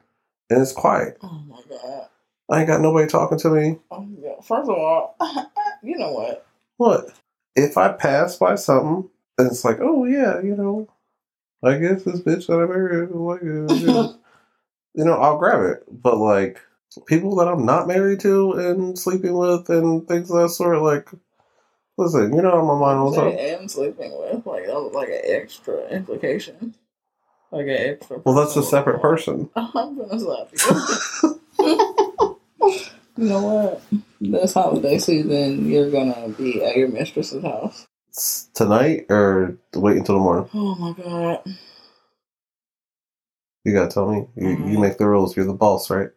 [0.50, 1.16] and it's quiet.
[1.22, 2.08] Oh my god.
[2.50, 3.78] I ain't got nobody talking to me.
[3.90, 4.34] Oh, yeah.
[4.42, 5.16] First of all,
[5.82, 6.46] you know what?
[6.80, 7.10] What?
[7.54, 10.88] If I pass by something and it's like, oh, yeah, you know,
[11.62, 13.42] I guess this bitch that I married, like,
[14.94, 15.84] you know, I'll grab it.
[15.90, 16.58] But, like,
[17.04, 21.10] people that I'm not married to and sleeping with and things of that sort, like,
[21.98, 23.36] listen, you know, I'm on my own time.
[23.36, 26.74] Say and sleeping with like that was like an extra implication.
[27.50, 28.22] Like an extra.
[28.24, 29.50] Well, that's a separate person.
[29.54, 31.40] I'm gonna slap you.
[33.20, 33.82] you know what?
[34.20, 37.86] This holiday season, you're gonna be at your mistress's house.
[38.54, 40.50] Tonight or wait until the morning?
[40.54, 41.56] Oh my god.
[43.64, 44.26] You gotta tell me.
[44.36, 44.80] You, you Mhm.
[44.80, 45.36] make the rules.
[45.36, 46.10] You're the boss, right?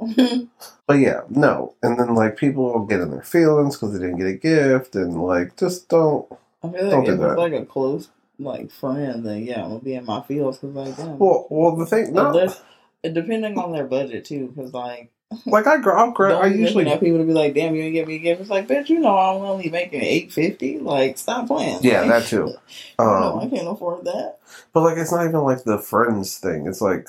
[0.86, 1.74] But yeah, no.
[1.82, 4.94] And then like people will get in their feelings because they didn't get a gift,
[4.96, 6.30] and like just don't.
[6.62, 7.38] I feel Don't like do if it's that.
[7.38, 10.96] like a close like friend, then yeah, I'm gonna be in my feels because like
[10.96, 11.18] damn.
[11.18, 12.62] Well, well, the thing, no, Unless,
[13.02, 15.10] depending on their budget too, because like
[15.46, 17.82] like I, gra- I'll gra- I usually, looking at people to be like, damn, you
[17.82, 18.42] didn't get me a gift.
[18.42, 20.78] It's like, bitch, you know I'm only making eight fifty.
[20.78, 21.82] Like, stop playing.
[21.82, 22.54] yeah, Like, that too.
[23.00, 24.38] you know, I Um, can't afford that.
[24.72, 26.66] but like it's not even like the friends thing.
[26.66, 27.08] It's like,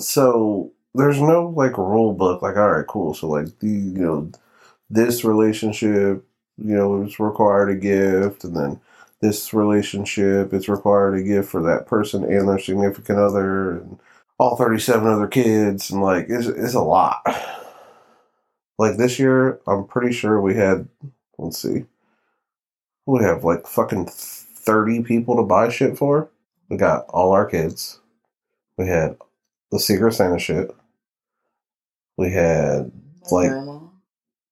[0.00, 2.42] so there's no like rule book.
[2.42, 3.14] Like, all right, cool.
[3.14, 4.30] So like the you know
[4.90, 6.24] this relationship,
[6.58, 8.80] you know, is required a gift, and then
[9.20, 13.98] this relationship it's required a gift for that person and their significant other, and
[14.38, 17.22] all thirty seven other kids, and like it's it's a lot.
[18.78, 20.88] Like this year, I'm pretty sure we had.
[21.38, 21.84] Let's see,
[23.06, 26.28] we have like fucking thirty people to buy shit for.
[26.68, 28.00] We got all our kids.
[28.76, 29.16] We had
[29.70, 30.74] the Secret Santa shit.
[32.16, 32.90] We had
[33.30, 33.52] like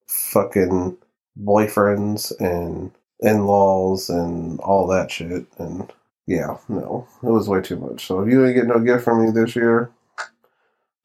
[0.07, 0.99] fucking
[1.41, 5.47] boyfriends and in laws and all that shit.
[5.59, 5.93] And
[6.27, 8.07] yeah, no, it was way too much.
[8.07, 9.91] So if you ain't get no gift from me this year,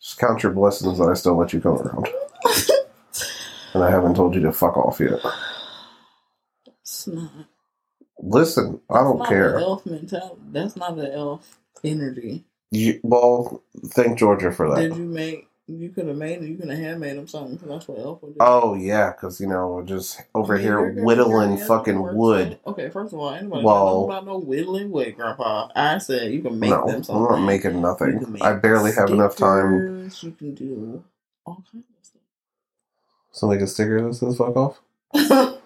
[0.02, 2.08] just count your blessings that I still let you come around.
[3.74, 5.20] and I haven't told you to fuck off yet.
[6.82, 7.32] It's not.
[8.20, 9.60] Listen, I don't not care.
[9.60, 10.42] Elf mentality.
[10.52, 12.46] That's not the elf energy.
[12.72, 14.90] You, well, thank Georgia for that.
[14.90, 15.48] Did you make?
[15.68, 16.48] You could have made it.
[16.48, 18.38] You could have handmade them something because that's what elf would do.
[18.40, 22.58] Oh yeah, because you know, just over mean, here whittling fucking wood.
[22.66, 25.70] Okay, first of all, anybody Well- about no whittling wood, Grandpa?
[25.76, 28.32] I said you can make no, them I'm not making nothing.
[28.32, 30.10] make I barely have enough time.
[30.10, 31.04] stickers, You can do
[31.46, 32.22] all kinds of stuff.
[33.34, 34.82] So make a sticker that says "fuck off."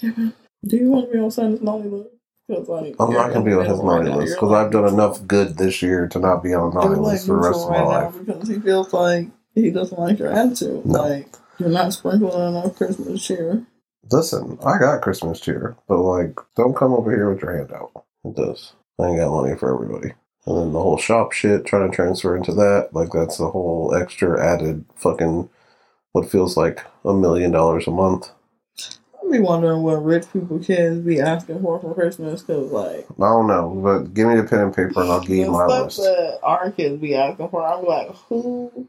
[0.00, 0.34] Kevin,
[0.66, 2.10] do you want me to be on Santa's naughty list?
[2.48, 5.82] Like I'm not gonna be on his naughty list because I've done enough good this
[5.82, 8.04] year to not be on a naughty like list for the rest of my right
[8.04, 8.14] life.
[8.26, 10.86] because he feels like he doesn't like your attitude.
[10.86, 11.02] No.
[11.02, 11.28] Like
[11.58, 13.66] you're not sprinkling enough Christmas cheer.
[14.10, 18.04] Listen, I got Christmas cheer, but like, don't come over here with your hand out.
[18.24, 18.72] It does.
[18.98, 20.14] I ain't got money for everybody.
[20.46, 23.94] And then the whole shop shit, trying to transfer into that, like that's the whole
[23.94, 25.50] extra added fucking
[26.12, 28.30] what feels like a million dollars a month.
[29.30, 33.46] Be wondering what rich people kids be asking for for Christmas because like I don't
[33.46, 35.98] know, but give me the pen and paper and I'll give you my list.
[35.98, 37.64] that our kids be asking for.
[37.66, 38.88] I'm like, who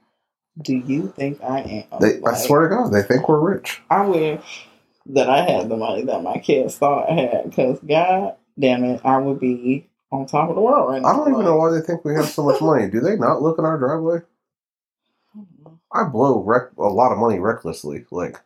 [0.61, 2.01] do you think I am?
[2.01, 3.81] They, I swear to God, they think we're rich.
[3.89, 4.67] I wish
[5.07, 9.01] that I had the money that my kids thought I had because God damn it,
[9.03, 11.09] I would be on top of the world right now.
[11.09, 12.89] I don't even know why they think we have so much money.
[12.89, 14.19] Do they not look in our driveway?
[15.93, 16.01] I.
[16.01, 18.05] I blow rec- a lot of money recklessly.
[18.11, 18.37] Like,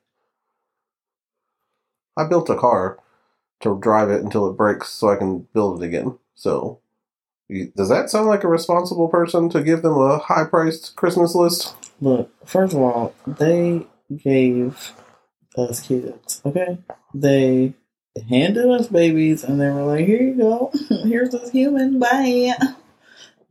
[2.15, 2.99] I built a car
[3.61, 6.17] to drive it until it breaks so I can build it again.
[6.35, 6.79] So,
[7.75, 11.75] does that sound like a responsible person to give them a high priced Christmas list?
[12.01, 13.85] Look, first of all, they
[14.15, 14.91] gave
[15.57, 16.79] us kids, okay?
[17.13, 17.73] They
[18.29, 20.71] handed us babies and they were like, here you go.
[21.03, 21.99] Here's this human.
[21.99, 22.53] Bye.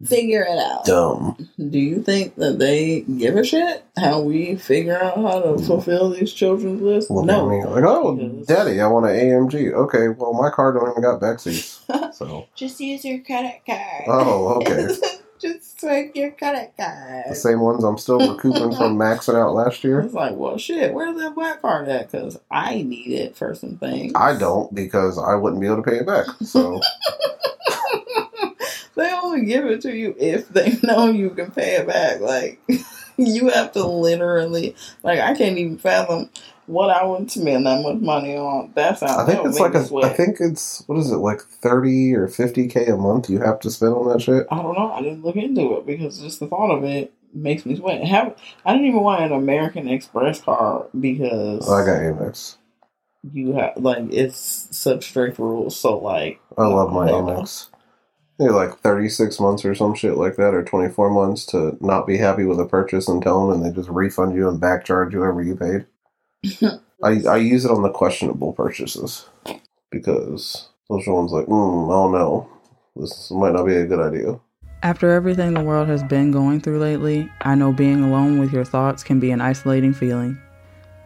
[0.06, 0.84] Figure it out.
[0.84, 1.48] Dumb.
[1.58, 5.66] Do you think that they give a shit how we figure out how to mm.
[5.66, 7.10] fulfill these children's lists?
[7.10, 7.46] Look no.
[7.46, 9.72] at me like, oh, daddy, I want an AMG.
[9.72, 11.80] Okay, well, my car don't even got Bexy's.
[12.12, 14.04] So, Just use your credit card.
[14.06, 14.88] oh, okay.
[15.40, 17.24] Just swipe your credit card.
[17.28, 20.00] The same ones I'm still recouping from maxing out last year.
[20.00, 22.10] It's like, well, shit, where's that black card at?
[22.10, 24.12] Because I need it for some things.
[24.14, 26.26] I don't because I wouldn't be able to pay it back.
[26.42, 26.80] So,
[29.02, 32.20] they only give it to you if they know you can pay it back.
[32.20, 32.60] Like,
[33.16, 36.30] you have to literally, like, I can't even fathom
[36.66, 38.72] what I would spend that much money on.
[38.74, 39.18] That's sounds.
[39.18, 39.84] I think it's like a.
[39.84, 40.04] sweat.
[40.04, 43.58] I think it's what is it like thirty or fifty k a month you have
[43.60, 44.46] to spend on that shit.
[44.50, 44.92] I don't know.
[44.92, 48.04] I didn't look into it because just the thought of it makes me sweat.
[48.04, 52.56] Have I didn't even want an American Express card because I got Amex.
[53.32, 55.76] you have like it's such strict rules.
[55.76, 57.22] So like, I love my Oh.
[57.22, 57.68] Amex.
[58.42, 61.76] They're like thirty six months or some shit like that, or twenty four months to
[61.80, 64.60] not be happy with a purchase and tell them, and they just refund you and
[64.60, 65.86] back charge you whatever you paid.
[67.04, 69.26] I I use it on the questionable purchases
[69.92, 72.48] because those are ones like, mm, oh no,
[72.96, 74.40] this might not be a good idea.
[74.82, 78.64] After everything the world has been going through lately, I know being alone with your
[78.64, 80.36] thoughts can be an isolating feeling,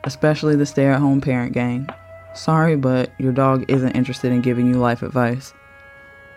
[0.05, 1.87] especially the stay at home parent gang.
[2.33, 5.53] Sorry, but your dog isn't interested in giving you life advice.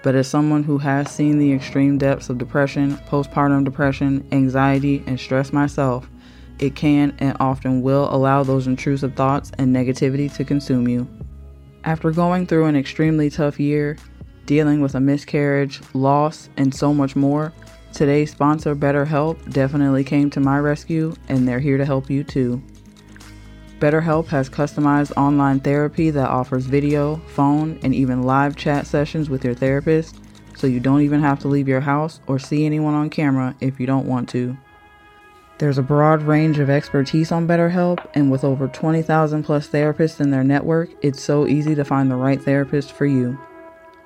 [0.02, 5.20] But as someone who has seen the extreme depths of depression, postpartum depression, anxiety, and
[5.20, 6.10] stress myself,
[6.60, 11.08] it can and often will allow those intrusive thoughts and negativity to consume you.
[11.84, 13.98] After going through an extremely tough year,
[14.46, 17.54] dealing with a miscarriage, loss, and so much more,
[17.94, 22.62] today's sponsor, BetterHelp, definitely came to my rescue, and they're here to help you too.
[23.80, 29.46] BetterHelp has customized online therapy that offers video, phone, and even live chat sessions with
[29.46, 30.20] your therapist,
[30.56, 33.80] so you don't even have to leave your house or see anyone on camera if
[33.80, 34.58] you don't want to.
[35.60, 40.30] There's a broad range of expertise on BetterHelp, and with over 20,000 plus therapists in
[40.30, 43.40] their network, it's so easy to find the right therapist for you.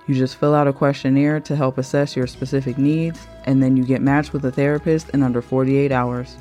[0.07, 3.86] You just fill out a questionnaire to help assess your specific needs, and then you
[3.86, 6.38] get matched with a therapist in under 48 hours.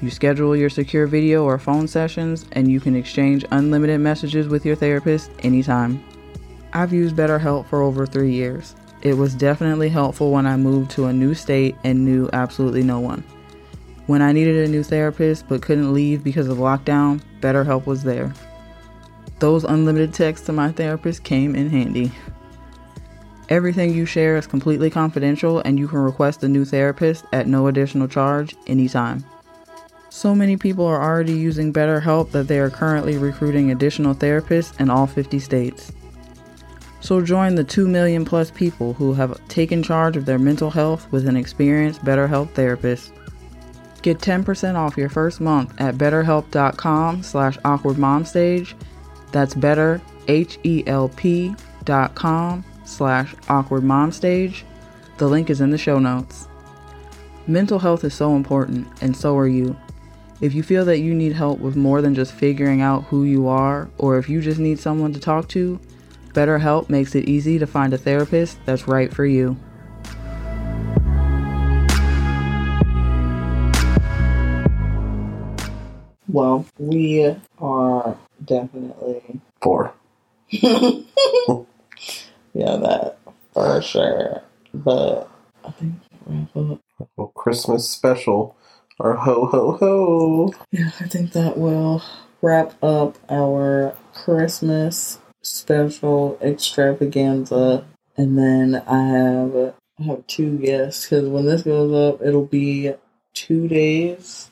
[0.00, 4.64] You schedule your secure video or phone sessions, and you can exchange unlimited messages with
[4.64, 6.02] your therapist anytime.
[6.72, 8.76] I've used BetterHelp for over three years.
[9.02, 13.00] It was definitely helpful when I moved to a new state and knew absolutely no
[13.00, 13.24] one.
[14.06, 18.32] When I needed a new therapist but couldn't leave because of lockdown, BetterHelp was there.
[19.38, 22.12] Those unlimited texts to my therapist came in handy.
[23.48, 27.66] Everything you share is completely confidential, and you can request a new therapist at no
[27.66, 29.24] additional charge anytime.
[30.10, 34.88] So many people are already using BetterHelp that they are currently recruiting additional therapists in
[34.88, 35.92] all 50 states.
[37.00, 41.10] So join the 2 million plus people who have taken charge of their mental health
[41.12, 43.12] with an experienced BetterHelp therapist.
[44.02, 48.74] Get 10% off your first month at betterhelp.com slash awkwardmomstage.
[49.30, 51.54] That's better, H-E-L-P
[51.84, 54.62] dot com slash awkwardmomstage.
[55.18, 56.48] The link is in the show notes.
[57.46, 59.76] Mental health is so important, and so are you.
[60.40, 63.48] If you feel that you need help with more than just figuring out who you
[63.48, 65.80] are, or if you just need someone to talk to,
[66.28, 69.56] BetterHelp makes it easy to find a therapist that's right for you.
[76.28, 79.92] Well, we are definitely Four.
[80.50, 81.02] yeah
[82.54, 83.18] that
[83.52, 84.42] for sure.
[84.72, 85.28] But
[85.64, 85.94] I think
[86.26, 86.80] wrap up.
[87.16, 88.56] Well, Christmas special.
[89.00, 90.54] Our ho ho ho.
[90.72, 92.02] Yeah, I think that will
[92.42, 97.86] wrap up our Christmas special extravaganza.
[98.16, 102.94] And then I have I have two guests because when this goes up, it'll be
[103.34, 104.50] two days.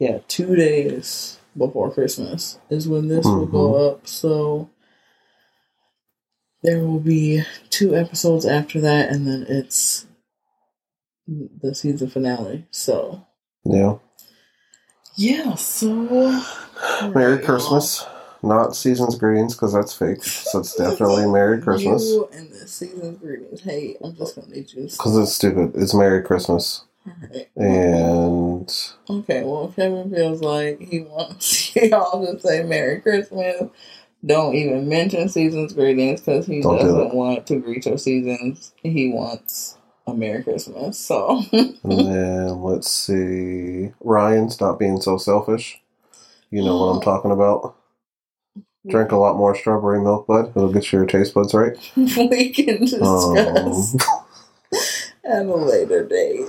[0.00, 3.94] Yeah, two days before Christmas is when this will go mm-hmm.
[3.94, 4.06] up.
[4.08, 4.70] So
[6.64, 10.06] there will be two episodes after that, and then it's
[11.26, 12.66] the season finale.
[12.72, 13.26] So
[13.64, 13.94] Yeah.
[15.14, 16.42] yeah, so
[17.14, 18.04] Merry Christmas.
[18.44, 20.24] Not season's greetings because that's fake.
[20.24, 22.02] So it's definitely Merry Christmas.
[22.02, 23.60] You and the season's greetings.
[23.60, 24.82] Hey, I'm just gonna need you.
[24.82, 25.72] Because it's stupid.
[25.76, 26.82] It's Merry Christmas.
[27.06, 27.48] Alright.
[27.56, 33.62] And Okay, well, Kevin feels like he wants y'all to say Merry Christmas.
[34.26, 37.14] Don't even mention season's greetings because he Don't doesn't it.
[37.14, 38.72] want to greet your seasons.
[38.82, 40.98] He wants a Merry Christmas.
[40.98, 43.92] So, and then let's see.
[44.00, 45.80] Ryan, stop being so selfish.
[46.50, 47.76] You know what I'm talking about.
[48.88, 50.48] Drink a lot more strawberry milk, bud.
[50.56, 51.76] It'll get your taste buds right.
[51.96, 54.00] we can discuss Um,
[55.24, 56.48] at a later date.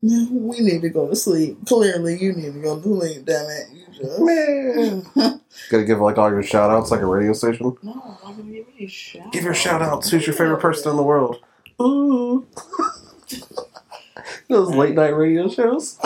[0.00, 1.58] We need to go to sleep.
[1.66, 3.24] Clearly, you need to go to sleep.
[3.26, 3.66] Damn it!
[3.72, 5.04] You just man.
[5.70, 7.76] Gotta give like all your shout outs like a radio station.
[7.82, 8.18] no.
[8.24, 9.30] I'm gonna give you shout.
[9.30, 10.10] Give your shout outs.
[10.10, 11.38] Who's your favorite person in the world?
[14.48, 15.98] Those late night radio shows.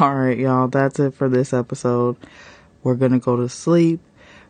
[0.00, 2.16] All right, y'all, that's it for this episode.
[2.82, 4.00] We're going to go to sleep.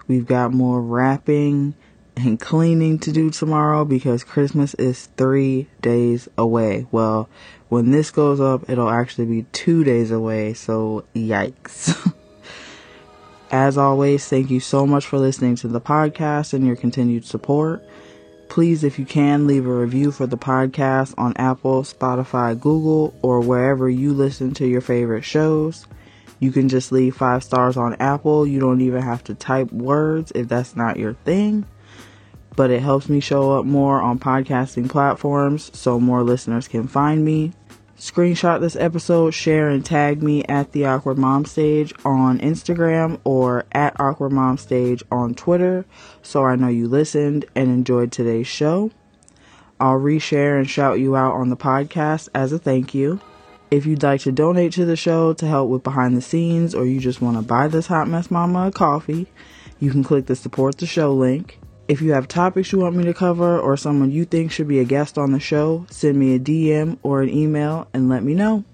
[0.08, 1.74] We've got more wrapping
[2.16, 6.86] and cleaning to do tomorrow because Christmas is three days away.
[6.90, 7.30] Well,
[7.70, 12.12] when this goes up, it'll actually be two days away, so yikes.
[13.50, 17.82] As always, thank you so much for listening to the podcast and your continued support.
[18.52, 23.40] Please, if you can, leave a review for the podcast on Apple, Spotify, Google, or
[23.40, 25.86] wherever you listen to your favorite shows.
[26.38, 28.46] You can just leave five stars on Apple.
[28.46, 31.64] You don't even have to type words if that's not your thing.
[32.54, 37.24] But it helps me show up more on podcasting platforms so more listeners can find
[37.24, 37.54] me.
[37.98, 43.64] Screenshot this episode, share and tag me at the Awkward Mom Stage on Instagram or
[43.70, 45.84] at Awkward Mom Stage on Twitter
[46.22, 48.90] so I know you listened and enjoyed today's show.
[49.78, 53.20] I'll reshare and shout you out on the podcast as a thank you.
[53.70, 56.84] If you'd like to donate to the show to help with behind the scenes or
[56.84, 59.28] you just want to buy this hot mess mama a coffee,
[59.78, 61.58] you can click the support the show link.
[61.88, 64.78] If you have topics you want me to cover or someone you think should be
[64.78, 68.34] a guest on the show, send me a DM or an email and let me
[68.34, 68.64] know.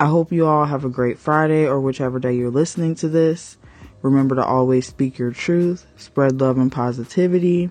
[0.00, 3.56] I hope you all have a great Friday or whichever day you're listening to this.
[4.02, 7.70] Remember to always speak your truth, spread love and positivity.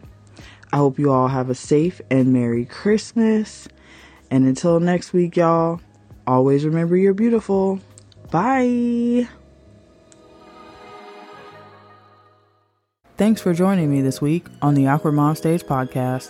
[0.71, 3.67] I hope you all have a safe and Merry Christmas.
[4.29, 5.79] And until next week, y'all,
[6.25, 7.79] always remember you're beautiful.
[8.31, 9.27] Bye.
[13.17, 16.29] Thanks for joining me this week on the Awkward Mom Stage podcast.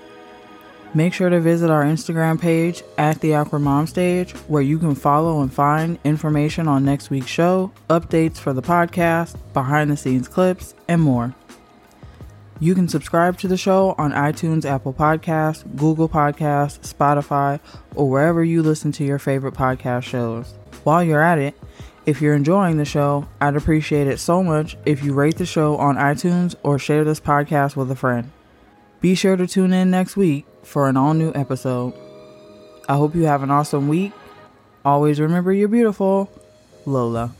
[0.93, 4.95] Make sure to visit our Instagram page at the Awkward Mom Stage, where you can
[4.95, 10.29] follow and find information on next week's show, updates for the podcast, behind the scenes
[10.29, 11.35] clips, and more.
[12.61, 17.59] You can subscribe to the show on iTunes, Apple Podcasts, Google Podcasts, Spotify,
[17.95, 20.53] or wherever you listen to your favorite podcast shows.
[20.85, 21.59] While you're at it,
[22.07, 25.75] if you're enjoying the show, I'd appreciate it so much if you rate the show
[25.75, 28.31] on iTunes or share this podcast with a friend.
[29.01, 31.93] Be sure to tune in next week for an all new episode.
[32.87, 34.13] I hope you have an awesome week.
[34.85, 36.31] Always remember you're beautiful.
[36.85, 37.35] Lola.